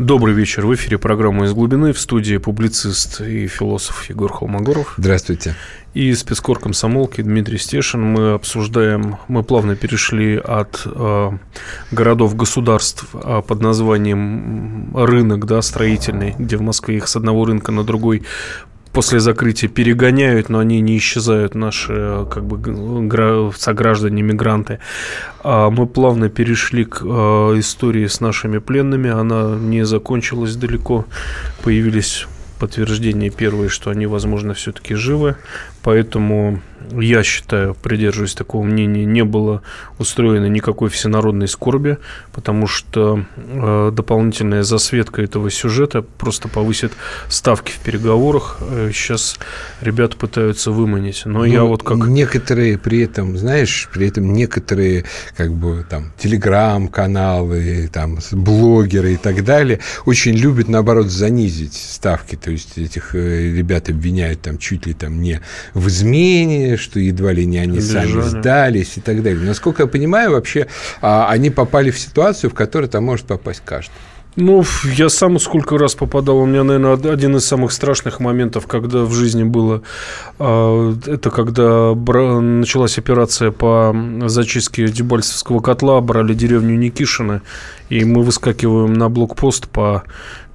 Добрый 0.00 0.34
вечер. 0.34 0.64
В 0.64 0.74
эфире 0.74 0.96
программа 0.96 1.44
«Из 1.44 1.52
глубины». 1.52 1.92
В 1.92 2.00
студии 2.00 2.38
публицист 2.38 3.20
и 3.20 3.46
философ 3.46 4.08
Егор 4.08 4.32
Холмогоров. 4.32 4.94
Здравствуйте. 4.96 5.56
И 5.92 6.14
спецкор 6.14 6.58
комсомолки 6.58 7.20
Дмитрий 7.20 7.58
Стешин. 7.58 8.00
Мы 8.00 8.32
обсуждаем, 8.32 9.18
мы 9.28 9.42
плавно 9.42 9.76
перешли 9.76 10.38
от 10.38 10.80
э, 10.86 11.30
городов-государств 11.90 13.08
э, 13.12 13.42
под 13.46 13.60
названием 13.60 14.96
рынок, 14.96 15.44
да, 15.44 15.60
строительный, 15.60 16.34
где 16.38 16.56
в 16.56 16.62
Москве 16.62 16.96
их 16.96 17.06
с 17.06 17.16
одного 17.16 17.44
рынка 17.44 17.70
на 17.70 17.84
другой 17.84 18.22
после 18.92 19.20
закрытия 19.20 19.68
перегоняют, 19.68 20.48
но 20.48 20.58
они 20.58 20.80
не 20.80 20.96
исчезают, 20.98 21.54
наши 21.54 22.26
как 22.30 22.44
бы 22.44 23.52
сограждане, 23.56 24.22
мигранты. 24.22 24.78
А 25.42 25.70
мы 25.70 25.86
плавно 25.86 26.28
перешли 26.28 26.84
к 26.84 27.02
э, 27.02 27.06
истории 27.58 28.06
с 28.06 28.20
нашими 28.20 28.58
пленными. 28.58 29.10
Она 29.10 29.56
не 29.56 29.84
закончилась 29.84 30.56
далеко. 30.56 31.06
Появились 31.62 32.26
подтверждения 32.58 33.30
первые, 33.30 33.70
что 33.70 33.90
они, 33.90 34.06
возможно, 34.06 34.54
все-таки 34.54 34.94
живы. 34.94 35.36
Поэтому 35.82 36.60
я 36.98 37.22
считаю, 37.22 37.74
придерживаюсь 37.74 38.34
такого 38.34 38.62
мнения, 38.62 39.04
не 39.04 39.24
было 39.24 39.62
устроено 39.98 40.46
никакой 40.46 40.88
всенародной 40.88 41.48
скорби, 41.48 41.98
потому 42.32 42.66
что 42.66 43.24
э, 43.36 43.92
дополнительная 43.94 44.62
засветка 44.62 45.22
этого 45.22 45.50
сюжета 45.50 46.02
просто 46.02 46.48
повысит 46.48 46.92
ставки 47.28 47.72
в 47.72 47.78
переговорах. 47.78 48.58
Э, 48.60 48.90
сейчас 48.92 49.38
ребята 49.80 50.16
пытаются 50.16 50.70
выманить. 50.70 51.22
Но 51.24 51.40
ну, 51.40 51.44
я 51.44 51.64
вот 51.64 51.82
как... 51.82 51.98
Некоторые 51.98 52.78
при 52.78 53.02
этом, 53.02 53.36
знаешь, 53.36 53.88
при 53.92 54.08
этом 54.08 54.32
некоторые 54.32 55.04
как 55.36 55.52
бы 55.52 55.86
там 55.88 56.12
телеграм-каналы, 56.18 57.88
там 57.92 58.18
блогеры 58.32 59.14
и 59.14 59.16
так 59.16 59.44
далее 59.44 59.80
очень 60.06 60.34
любят, 60.34 60.68
наоборот, 60.68 61.06
занизить 61.06 61.74
ставки. 61.74 62.36
То 62.36 62.50
есть 62.50 62.78
этих 62.78 63.14
э, 63.14 63.52
ребят 63.52 63.88
обвиняют 63.88 64.42
там 64.42 64.58
чуть 64.58 64.86
ли 64.86 64.94
там 64.94 65.20
не 65.20 65.40
в 65.74 65.88
измене, 65.88 66.76
что 66.76 67.00
едва 67.00 67.32
ли 67.32 67.46
не 67.46 67.58
они 67.58 67.78
Бежали. 67.78 68.10
сами 68.10 68.20
сдались 68.22 68.96
и 68.96 69.00
так 69.00 69.22
далее. 69.22 69.44
Насколько 69.44 69.84
я 69.84 69.86
понимаю, 69.86 70.32
вообще 70.32 70.66
а, 71.00 71.28
они 71.28 71.50
попали 71.50 71.90
в 71.90 71.98
ситуацию, 71.98 72.50
в 72.50 72.54
которой 72.54 72.86
там 72.86 73.04
может 73.04 73.26
попасть 73.26 73.62
каждый. 73.64 73.92
Ну, 74.36 74.64
я 74.96 75.08
сам 75.08 75.40
сколько 75.40 75.76
раз 75.76 75.96
попадал. 75.96 76.38
У 76.38 76.46
меня, 76.46 76.62
наверное, 76.62 77.12
один 77.12 77.36
из 77.36 77.44
самых 77.44 77.72
страшных 77.72 78.20
моментов, 78.20 78.66
когда 78.68 79.00
в 79.00 79.12
жизни 79.12 79.42
было, 79.42 79.82
а, 80.38 80.94
это 81.06 81.30
когда 81.30 81.94
началась 81.94 82.96
операция 82.96 83.50
по 83.50 83.94
зачистке 84.26 84.86
Дебальцевского 84.86 85.60
котла, 85.60 86.00
брали 86.00 86.34
деревню 86.34 86.76
Никишина, 86.78 87.42
и 87.88 88.04
мы 88.04 88.22
выскакиваем 88.22 88.94
на 88.94 89.08
блокпост 89.08 89.68
по 89.68 90.04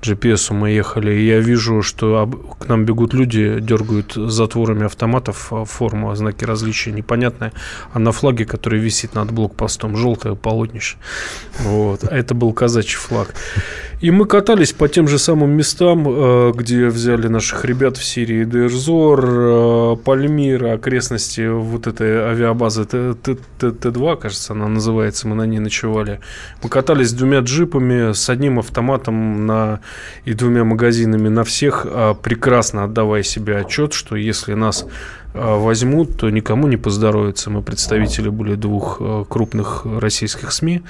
GPS 0.06 0.53
мы 0.53 0.70
ехали, 0.70 1.14
и 1.14 1.26
я 1.26 1.39
вижу, 1.39 1.82
что 1.82 2.30
к 2.60 2.68
нам 2.68 2.86
бегут 2.86 3.14
люди, 3.14 3.60
дергают 3.60 4.14
затворами 4.14 4.86
автоматов 4.86 5.51
а, 5.51 5.66
форму, 5.66 6.12
а 6.12 6.16
знаки 6.16 6.45
различия 6.45 6.91
непонятные, 6.91 7.51
а 7.93 7.99
на 7.99 8.12
флаге, 8.12 8.45
который 8.45 8.80
висит 8.80 9.16
над 9.16 9.32
блокпостом, 9.32 9.97
желтое 9.97 10.36
полотнище. 10.36 10.97
Вот. 11.60 12.03
А 12.03 12.16
это 12.16 12.34
был 12.34 12.53
казачий 12.53 12.97
флаг. 12.97 13.34
И 14.02 14.12
мы 14.12 14.26
катались 14.26 14.74
по 14.74 14.89
тем 14.89 15.08
же 15.08 15.18
самым 15.18 15.52
местам, 15.52 16.06
э, 16.08 16.52
где 16.54 16.88
взяли 16.88 17.28
наших 17.28 17.64
ребят 17.64 17.96
в 17.96 18.04
Сирии, 18.04 18.43
Дерзор, 18.43 19.26
э, 19.26 19.96
Пальмира, 20.04 20.74
окрестности 20.74 21.48
вот 21.48 21.88
этой 21.88 22.18
авиабазы 22.18 22.86
Т-2, 22.86 24.18
кажется, 24.18 24.54
она 24.54 24.68
называется, 24.68 25.28
мы 25.28 25.36
на 25.36 25.46
ней 25.46 25.60
ночевали. 25.60 26.20
Мы 26.62 26.70
катались 26.70 27.14
двумя 27.14 27.39
джипами, 27.39 28.12
с 28.14 28.30
одним 28.30 28.60
автоматом 28.60 29.46
на, 29.46 29.80
и 30.26 30.34
двумя 30.34 30.66
магазинами 30.66 31.30
на 31.30 31.46
всех, 31.46 31.86
а 31.89 32.14
прекрасно 32.16 32.84
отдавая 32.84 33.24
себе 33.24 33.58
отчет, 33.58 33.93
что 33.93 34.18
если 34.18 34.54
нас 34.56 34.86
возьмут, 35.36 36.18
то 36.18 36.30
никому 36.30 36.68
не 36.68 36.78
поздоровится. 36.78 37.50
Мы 37.50 37.62
представители 37.62 38.30
были 38.30 38.56
двух 38.56 38.98
а, 39.00 39.26
крупных 39.26 39.86
российских 39.86 40.52
СМИ. 40.52 40.82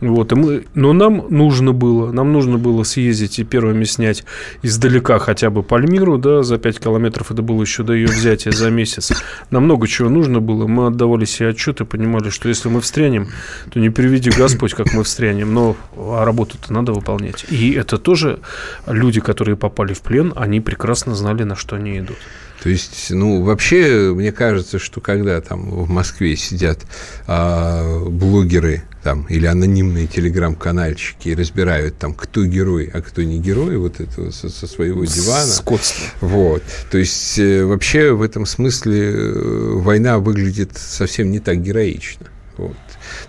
Вот, 0.00 0.32
и 0.32 0.34
мы, 0.34 0.66
но 0.74 0.92
нам 0.92 1.26
нужно 1.30 1.72
было, 1.72 2.12
нам 2.12 2.32
нужно 2.32 2.58
было 2.58 2.82
съездить 2.82 3.38
и 3.38 3.44
первыми 3.44 3.84
снять 3.84 4.24
издалека 4.62 5.18
хотя 5.18 5.50
бы 5.50 5.62
Пальмиру, 5.62 6.18
да, 6.18 6.42
за 6.42 6.58
5 6.58 6.80
километров, 6.80 7.30
это 7.30 7.42
было 7.42 7.62
еще 7.62 7.84
до 7.84 7.92
ее 7.92 8.08
взятия 8.08 8.52
за 8.52 8.70
месяц. 8.70 9.12
Нам 9.50 9.64
много 9.64 9.86
чего 9.86 10.08
нужно 10.08 10.40
было, 10.40 10.66
мы 10.66 10.88
отдавали 10.88 11.24
себе 11.24 11.50
отчет 11.50 11.80
и 11.80 11.84
понимали, 11.84 12.28
что 12.28 12.48
если 12.48 12.68
мы 12.68 12.80
встрянем, 12.80 13.28
то 13.72 13.80
не 13.80 13.88
приведи 13.88 14.30
Господь, 14.30 14.74
как 14.74 14.92
мы 14.92 15.04
встрянем, 15.04 15.54
но 15.54 15.76
а 15.96 16.24
работу-то 16.24 16.72
надо 16.72 16.92
выполнять. 16.92 17.46
И 17.48 17.72
это 17.72 17.96
тоже 17.96 18.40
люди, 18.86 19.20
которые 19.20 19.56
попали 19.56 19.94
в 19.94 20.00
плен, 20.00 20.32
они 20.36 20.60
прекрасно 20.60 21.14
знали, 21.14 21.44
на 21.44 21.56
что 21.56 21.76
они 21.76 21.98
идут. 22.00 22.18
То 22.64 22.70
есть, 22.70 23.10
ну, 23.10 23.42
вообще, 23.42 23.83
мне 23.86 24.32
кажется, 24.32 24.78
что 24.78 25.00
когда 25.00 25.40
там 25.40 25.70
в 25.70 25.88
Москве 25.88 26.36
сидят 26.36 26.80
а, 27.26 28.04
блогеры 28.08 28.84
там, 29.02 29.24
или 29.24 29.46
анонимные 29.46 30.06
телеграм-канальчики 30.06 31.28
и 31.28 31.34
разбирают 31.34 31.98
там, 31.98 32.14
кто 32.14 32.44
герой, 32.44 32.90
а 32.92 33.02
кто 33.02 33.22
не 33.22 33.38
герой, 33.38 33.76
вот 33.76 34.00
это 34.00 34.32
со, 34.32 34.48
со 34.48 34.66
своего 34.66 35.04
дивана. 35.04 35.46
Скотство. 35.46 36.06
Вот. 36.20 36.62
То 36.90 36.98
есть, 36.98 37.38
э, 37.38 37.64
вообще, 37.64 38.12
в 38.12 38.22
этом 38.22 38.46
смысле 38.46 39.12
э, 39.12 39.72
война 39.74 40.18
выглядит 40.18 40.78
совсем 40.78 41.30
не 41.30 41.38
так 41.38 41.62
героично. 41.62 42.26
Вот. 42.56 42.76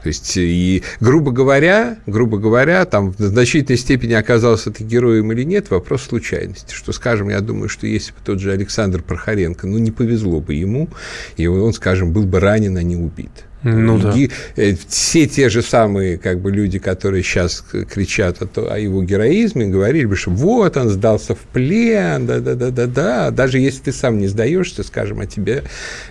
То 0.03 0.07
есть, 0.07 0.33
и, 0.37 0.83
грубо 0.99 1.31
говоря, 1.31 1.97
грубо 2.05 2.37
говоря, 2.37 2.85
там 2.85 3.11
в 3.11 3.19
значительной 3.19 3.77
степени 3.77 4.13
оказался 4.13 4.71
ты 4.71 4.83
героем 4.83 5.31
или 5.31 5.43
нет, 5.43 5.69
вопрос 5.69 6.03
случайности. 6.03 6.73
Что, 6.73 6.91
скажем, 6.91 7.29
я 7.29 7.41
думаю, 7.41 7.69
что 7.69 7.87
если 7.87 8.11
бы 8.11 8.17
тот 8.23 8.39
же 8.39 8.51
Александр 8.51 9.01
Прохоренко, 9.01 9.67
ну, 9.67 9.77
не 9.77 9.91
повезло 9.91 10.39
бы 10.39 10.53
ему, 10.53 10.89
и 11.37 11.47
он, 11.47 11.73
скажем, 11.73 12.11
был 12.11 12.23
бы 12.23 12.39
ранен, 12.39 12.77
а 12.77 12.83
не 12.83 12.95
убит. 12.95 13.45
Ну, 13.65 13.97
да. 13.97 14.13
Э, 14.57 14.75
все 14.87 15.25
те 15.25 15.49
же 15.49 15.63
самые 15.63 16.19
как 16.19 16.39
бы, 16.39 16.51
люди, 16.51 16.77
которые 16.77 17.23
сейчас 17.23 17.61
кричат 17.61 18.37
о, 18.57 18.73
о 18.73 18.77
его 18.77 19.01
героизме, 19.03 19.65
говорили 19.65 20.05
бы, 20.05 20.15
что 20.15 20.29
вот 20.29 20.77
он 20.77 20.89
сдался 20.89 21.33
в 21.33 21.39
плен, 21.39 22.27
да-да-да-да-да. 22.27 23.31
Даже 23.31 23.57
если 23.57 23.85
ты 23.85 23.91
сам 23.91 24.19
не 24.19 24.27
сдаешься, 24.27 24.83
скажем, 24.83 25.19
а 25.19 25.25
тебе 25.25 25.63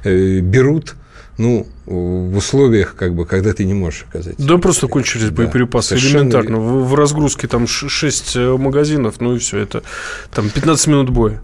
э, 0.03 0.41
берут 0.41 0.97
ну, 1.37 1.66
в 1.87 2.37
условиях, 2.37 2.95
как 2.97 3.14
бы, 3.14 3.26
когда 3.26 3.53
ты 3.53 3.64
не 3.64 3.74
можешь 3.74 4.07
оказать. 4.09 4.37
Да, 4.39 4.59
просто 4.59 4.87
кончились 4.87 5.30
боеприпасы. 5.30 5.89
Совершенно... 5.91 6.18
Элементарно. 6.18 6.59
В, 6.59 6.89
в 6.89 6.95
разгрузке 6.95 7.49
там 7.49 7.66
6 7.66 8.37
э, 8.37 8.57
магазинов, 8.57 9.20
ну 9.20 9.37
и 9.37 9.39
все, 9.39 9.59
это 9.59 9.82
там 10.32 10.49
15 10.49 10.87
минут 10.87 11.11
боя. 11.11 11.41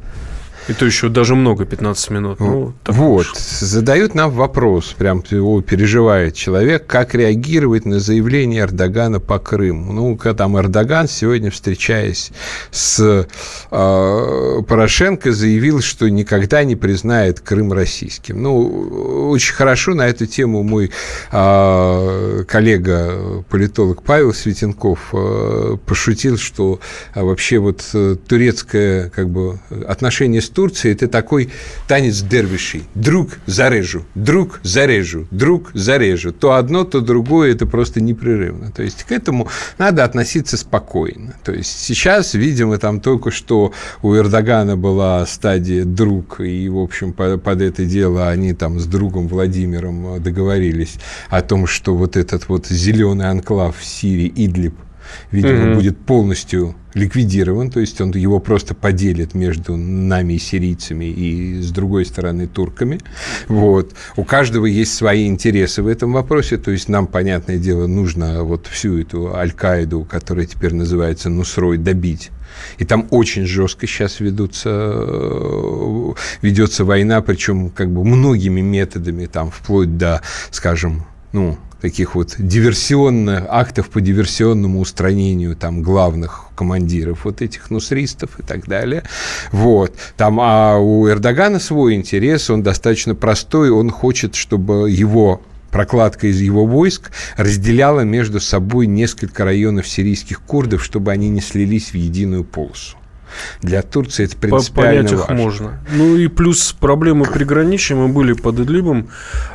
И 0.68 0.72
то 0.72 0.86
еще 0.86 1.08
даже 1.08 1.34
много, 1.34 1.64
15 1.64 2.10
минут. 2.10 2.40
Ну, 2.40 2.74
вот. 2.86 3.26
Уж. 3.26 3.32
Задают 3.34 4.14
нам 4.14 4.30
вопрос, 4.30 4.94
прям 4.96 5.22
его 5.30 5.62
переживает 5.62 6.34
человек, 6.34 6.86
как 6.86 7.14
реагировать 7.14 7.86
на 7.86 7.98
заявление 7.98 8.62
Эрдогана 8.62 9.20
по 9.20 9.38
Крыму. 9.38 9.92
Ну, 9.92 10.16
когда 10.16 10.44
там 10.44 10.58
Эрдоган 10.58 11.08
сегодня, 11.08 11.50
встречаясь 11.50 12.30
с 12.70 13.26
э, 13.70 14.62
Порошенко, 14.68 15.32
заявил, 15.32 15.80
что 15.80 16.08
никогда 16.08 16.62
не 16.64 16.76
признает 16.76 17.40
Крым 17.40 17.72
российским. 17.72 18.42
Ну, 18.42 19.30
очень 19.30 19.54
хорошо 19.54 19.94
на 19.94 20.06
эту 20.06 20.26
тему 20.26 20.62
мой 20.62 20.90
э, 21.32 22.44
коллега, 22.46 23.44
политолог 23.48 24.02
Павел 24.02 24.34
Светенков 24.34 25.10
э, 25.12 25.76
пошутил, 25.86 26.36
что 26.38 26.80
вообще 27.14 27.58
вот 27.58 27.82
э, 27.94 28.16
турецкое 28.26 29.10
как 29.10 29.28
бы, 29.30 29.58
отношение 29.88 30.40
с 30.40 30.49
Турции– 30.50 30.90
это 30.92 31.08
такой 31.08 31.50
танец 31.88 32.20
дервишей. 32.22 32.84
Друг 32.94 33.38
зарежу, 33.46 34.04
друг 34.14 34.60
зарежу, 34.62 35.26
друг 35.30 35.70
зарежу. 35.74 36.32
То 36.32 36.52
одно, 36.52 36.84
то 36.84 37.00
другое– 37.00 37.52
это 37.54 37.66
просто 37.66 38.00
непрерывно. 38.00 38.70
То 38.70 38.82
есть, 38.82 39.04
к 39.04 39.12
этому 39.12 39.48
надо 39.78 40.04
относиться 40.04 40.56
спокойно. 40.56 41.34
То 41.44 41.52
есть, 41.52 41.78
сейчас, 41.80 42.34
видимо, 42.34 42.78
там 42.78 43.00
только 43.00 43.30
что 43.30 43.72
у 44.02 44.14
Эрдогана 44.14 44.76
была 44.76 45.24
стадия 45.26 45.84
друг, 45.84 46.40
и, 46.40 46.68
в 46.68 46.78
общем, 46.78 47.12
под, 47.12 47.60
это 47.60 47.84
дело 47.84 48.28
они 48.28 48.54
там 48.54 48.78
с 48.78 48.86
другом 48.86 49.28
Владимиром 49.28 50.22
договорились 50.22 50.96
о 51.28 51.42
том, 51.42 51.66
что 51.66 51.94
вот 51.94 52.16
этот 52.16 52.48
вот 52.48 52.66
зеленый 52.66 53.28
анклав 53.28 53.78
в 53.78 53.84
Сирии, 53.84 54.32
Идлиб– 54.34 54.74
видимо, 55.30 55.66
Мгм. 55.66 55.74
будет 55.74 55.98
полностью 55.98 56.74
ликвидирован, 56.94 57.70
то 57.70 57.78
есть 57.78 58.00
он 58.00 58.10
его 58.10 58.40
просто 58.40 58.74
поделит 58.74 59.34
между 59.34 59.76
нами 59.76 60.38
сирийцами 60.38 61.04
и 61.04 61.60
с 61.60 61.70
другой 61.70 62.04
стороны 62.04 62.48
турками. 62.48 62.98
Вот. 63.46 63.92
У 64.16 64.24
каждого 64.24 64.66
есть 64.66 64.94
свои 64.94 65.26
интересы 65.28 65.82
в 65.82 65.86
этом 65.86 66.12
вопросе, 66.12 66.56
то 66.56 66.72
есть 66.72 66.88
нам, 66.88 67.06
понятное 67.06 67.58
дело, 67.58 67.86
нужно 67.86 68.42
вот 68.42 68.66
всю 68.66 68.98
эту 68.98 69.34
Аль-Каиду, 69.34 70.04
которая 70.10 70.46
теперь 70.46 70.74
называется 70.74 71.30
Нусрой, 71.30 71.78
добить. 71.78 72.30
И 72.78 72.84
там 72.84 73.06
очень 73.10 73.46
жестко 73.46 73.86
сейчас 73.86 74.18
ведутся, 74.18 74.70
э, 74.72 76.12
ведется 76.42 76.84
война, 76.84 77.20
причем 77.22 77.70
как 77.70 77.90
бы 77.90 78.04
многими 78.04 78.60
методами, 78.60 79.26
там, 79.26 79.50
вплоть 79.50 79.96
до, 79.96 80.20
скажем, 80.50 81.04
ну, 81.32 81.56
таких 81.80 82.14
вот 82.14 82.34
диверсионных 82.38 83.44
актов 83.48 83.88
по 83.88 84.00
диверсионному 84.00 84.80
устранению 84.80 85.56
там 85.56 85.82
главных 85.82 86.44
командиров 86.54 87.24
вот 87.24 87.42
этих 87.42 87.70
нусристов 87.70 88.38
и 88.38 88.42
так 88.42 88.66
далее. 88.66 89.02
Вот. 89.52 89.94
Там, 90.16 90.38
а 90.40 90.78
у 90.78 91.08
Эрдогана 91.08 91.58
свой 91.58 91.94
интерес, 91.94 92.50
он 92.50 92.62
достаточно 92.62 93.14
простой, 93.14 93.70
он 93.70 93.90
хочет, 93.90 94.34
чтобы 94.34 94.90
его 94.90 95.42
прокладка 95.70 96.26
из 96.26 96.40
его 96.40 96.66
войск 96.66 97.12
разделяла 97.36 98.00
между 98.00 98.40
собой 98.40 98.86
несколько 98.86 99.44
районов 99.44 99.86
сирийских 99.88 100.40
курдов, 100.42 100.84
чтобы 100.84 101.12
они 101.12 101.28
не 101.30 101.40
слились 101.40 101.92
в 101.92 101.94
единую 101.94 102.44
полосу. 102.44 102.96
Для 103.62 103.82
Турции 103.82 104.24
это 104.24 104.36
принципиально 104.36 105.08
Понять 105.08 105.12
их 105.12 105.28
важно. 105.28 105.34
можно. 105.36 105.80
Ну 105.92 106.16
и 106.16 106.28
плюс 106.28 106.72
проблемы 106.72 107.26
приграничья. 107.26 107.94
Мы 107.94 108.08
были 108.08 108.32
под 108.32 108.58
Идлибом 108.58 109.08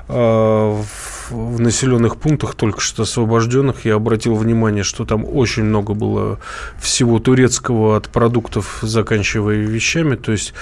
э, 0.07 0.13
в, 0.13 0.85
в 1.29 1.59
населенных 1.59 2.17
пунктах, 2.17 2.55
только 2.55 2.79
что 2.79 3.03
освобожденных. 3.03 3.85
Я 3.85 3.95
обратил 3.95 4.35
внимание, 4.35 4.83
что 4.83 5.05
там 5.05 5.25
очень 5.25 5.63
много 5.63 5.93
было 5.93 6.39
всего 6.79 7.19
турецкого 7.19 7.97
от 7.97 8.09
продуктов, 8.09 8.79
заканчивая 8.81 9.57
вещами. 9.57 10.15
То 10.15 10.31
есть 10.31 10.53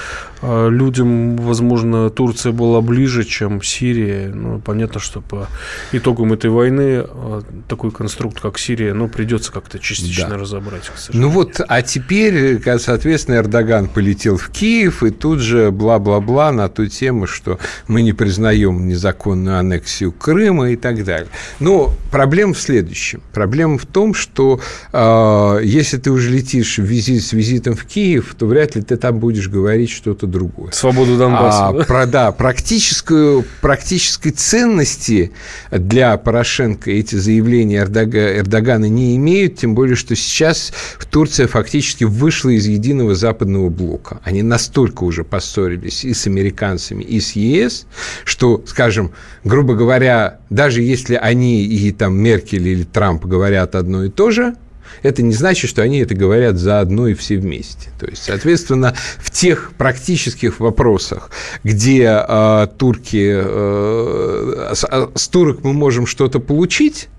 э, 0.41 0.70
людям, 0.70 1.36
возможно, 1.38 2.09
Турция 2.09 2.51
была 2.51 2.82
ближе, 2.82 3.24
чем 3.24 3.61
Сирия. 3.61 4.30
Ну, 4.34 4.59
понятно, 4.59 4.99
что 4.99 5.22
по 5.22 5.47
итогам 5.91 6.34
этой 6.34 6.49
войны 6.49 7.05
э, 7.05 7.41
такой 7.68 7.91
конструкт, 7.91 8.39
как 8.39 8.57
Сирия, 8.57 8.93
ну, 8.93 9.07
придется 9.07 9.51
как-то 9.51 9.80
частично 9.80 10.30
Да. 10.30 10.38
разобрать. 10.38 10.91
Ну 11.14 11.30
вот, 11.30 11.59
а 11.68 11.82
теперь, 11.82 12.61
э, 12.66 12.80
соответственно, 12.80 13.36
Эрдоган 13.38 13.88
полетел 13.88 14.38
в 14.38 14.49
Киев, 14.49 15.03
и 15.03 15.09
тут 15.09 15.39
же 15.39 15.72
бла-бла-бла 15.72 16.51
на 16.51 16.70
ту 16.70 16.88
тему, 16.88 17.28
что 17.28 17.59
мы 17.88 18.01
не 18.01 18.14
признаем 18.14 18.88
незаконную 18.88 19.57
аннексию 19.57 20.11
Крыма 20.11 20.53
и 20.62 20.76
так 20.76 21.04
далее. 21.04 21.28
Но 21.60 21.93
проблема 22.12 22.54
в 22.54 22.62
следующем. 22.62 23.22
Проблема 23.34 23.78
в 23.78 23.86
том, 23.86 24.14
что 24.14 24.60
э, 24.91 25.60
если 25.64 25.97
ты 25.97 26.12
уже 26.12 26.30
летишь 26.30 26.78
в 26.78 26.84
визит, 26.84 27.24
с 27.24 27.34
визитом 27.34 27.76
в 27.76 27.86
Киев, 27.86 28.36
то 28.38 28.45
вряд 28.45 28.76
ли 28.76 28.82
ты 28.82 28.97
там 28.97 29.20
будешь 29.20 29.49
говорить 29.49 29.89
что-то 29.89 30.28
другое. 30.28 30.72
Свободу 30.72 31.18
Донбасса. 31.18 31.68
А, 31.68 31.74
про, 31.84 32.06
да, 32.06 32.32
практическую, 32.32 33.45
практической 33.62 34.32
ценности 34.32 35.32
для 35.72 36.18
Порошенко 36.18 36.91
эти 36.91 37.16
заявления 37.16 37.84
Эрдога- 37.84 38.38
Эрдогана 38.39 38.86
не 38.86 39.16
имеют, 39.16 39.58
тем 39.58 39.76
более, 39.76 39.95
что 39.95 40.16
сейчас 40.16 40.74
Турция 41.10 41.47
фактически 41.47 42.04
вышла 42.04 42.49
из 42.49 42.66
единого 42.66 43.16
западного 43.16 43.70
блока. 43.70 44.20
Они 44.24 44.41
настолько 44.43 45.04
уже 45.04 45.24
поссорились 45.24 46.04
и 46.04 46.14
с 46.14 46.28
американцами, 46.28 47.04
и 47.04 47.20
с 47.20 47.34
ЕС, 47.34 47.86
что, 48.26 48.64
скажем, 48.68 49.12
грубо 49.43 49.76
говоря, 49.76 50.39
даже 50.54 50.82
если 50.82 51.16
они 51.16 51.64
и 51.64 51.91
там 51.91 52.16
Меркель 52.16 52.68
или 52.68 52.84
Трамп 52.84 53.26
говорят 53.26 53.76
одно 53.76 54.04
и 54.04 54.10
то 54.10 54.30
же, 54.30 54.56
это 55.01 55.24
не 55.24 55.34
значит, 55.34 55.70
что 55.70 55.82
они 55.82 55.99
это 55.99 56.14
говорят 56.14 56.58
заодно 56.58 57.08
и 57.08 57.16
все 57.16 57.38
вместе. 57.38 57.89
То 57.99 58.06
есть, 58.06 58.24
соответственно, 58.24 58.93
в 59.18 59.32
тех 59.32 59.74
практических 59.78 60.60
вопросах, 60.60 61.32
где 61.64 62.24
э, 62.28 62.68
турки, 62.78 63.34
э, 63.36 64.72
с, 64.76 64.86
а, 64.86 65.10
с 65.16 65.28
турок 65.28 65.64
мы 65.64 65.74
можем 65.74 66.06
что-то 66.06 66.39
получить, 66.39 67.10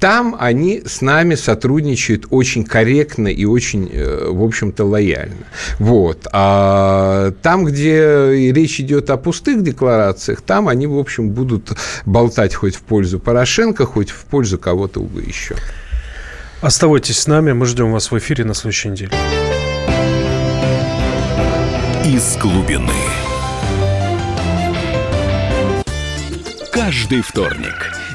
там 0.00 0.36
они 0.38 0.82
с 0.86 1.00
нами 1.00 1.34
сотрудничают 1.34 2.26
очень 2.30 2.64
корректно 2.64 3.28
и 3.28 3.44
очень, 3.44 3.90
э, 3.92 4.28
в 4.30 4.42
общем-то, 4.42 4.84
лояльно. 4.84 5.46
Вот. 5.78 6.26
А 6.32 7.32
там, 7.42 7.64
где 7.64 8.52
речь 8.52 8.80
идет 8.80 9.10
о 9.10 9.16
пустых 9.16 9.62
декларациях, 9.62 10.40
там 10.42 10.68
они, 10.68 10.86
в 10.86 10.96
общем, 10.96 11.30
будут 11.30 11.72
болтать 12.06 12.54
хоть 12.54 12.76
в 12.76 12.82
пользу 12.82 13.18
Порошенко, 13.18 13.86
хоть 13.86 14.10
в 14.10 14.24
пользу 14.26 14.58
кого-то 14.58 15.06
еще. 15.26 15.56
Оставайтесь 16.60 17.18
с 17.18 17.26
нами, 17.26 17.52
мы 17.52 17.66
ждем 17.66 17.92
вас 17.92 18.10
в 18.10 18.18
эфире 18.18 18.44
на 18.44 18.54
следующей 18.54 18.88
неделе. 18.90 19.12
Из 22.04 22.36
глубины. 22.36 22.92
Каждый 26.72 27.22
вторник 27.22 27.97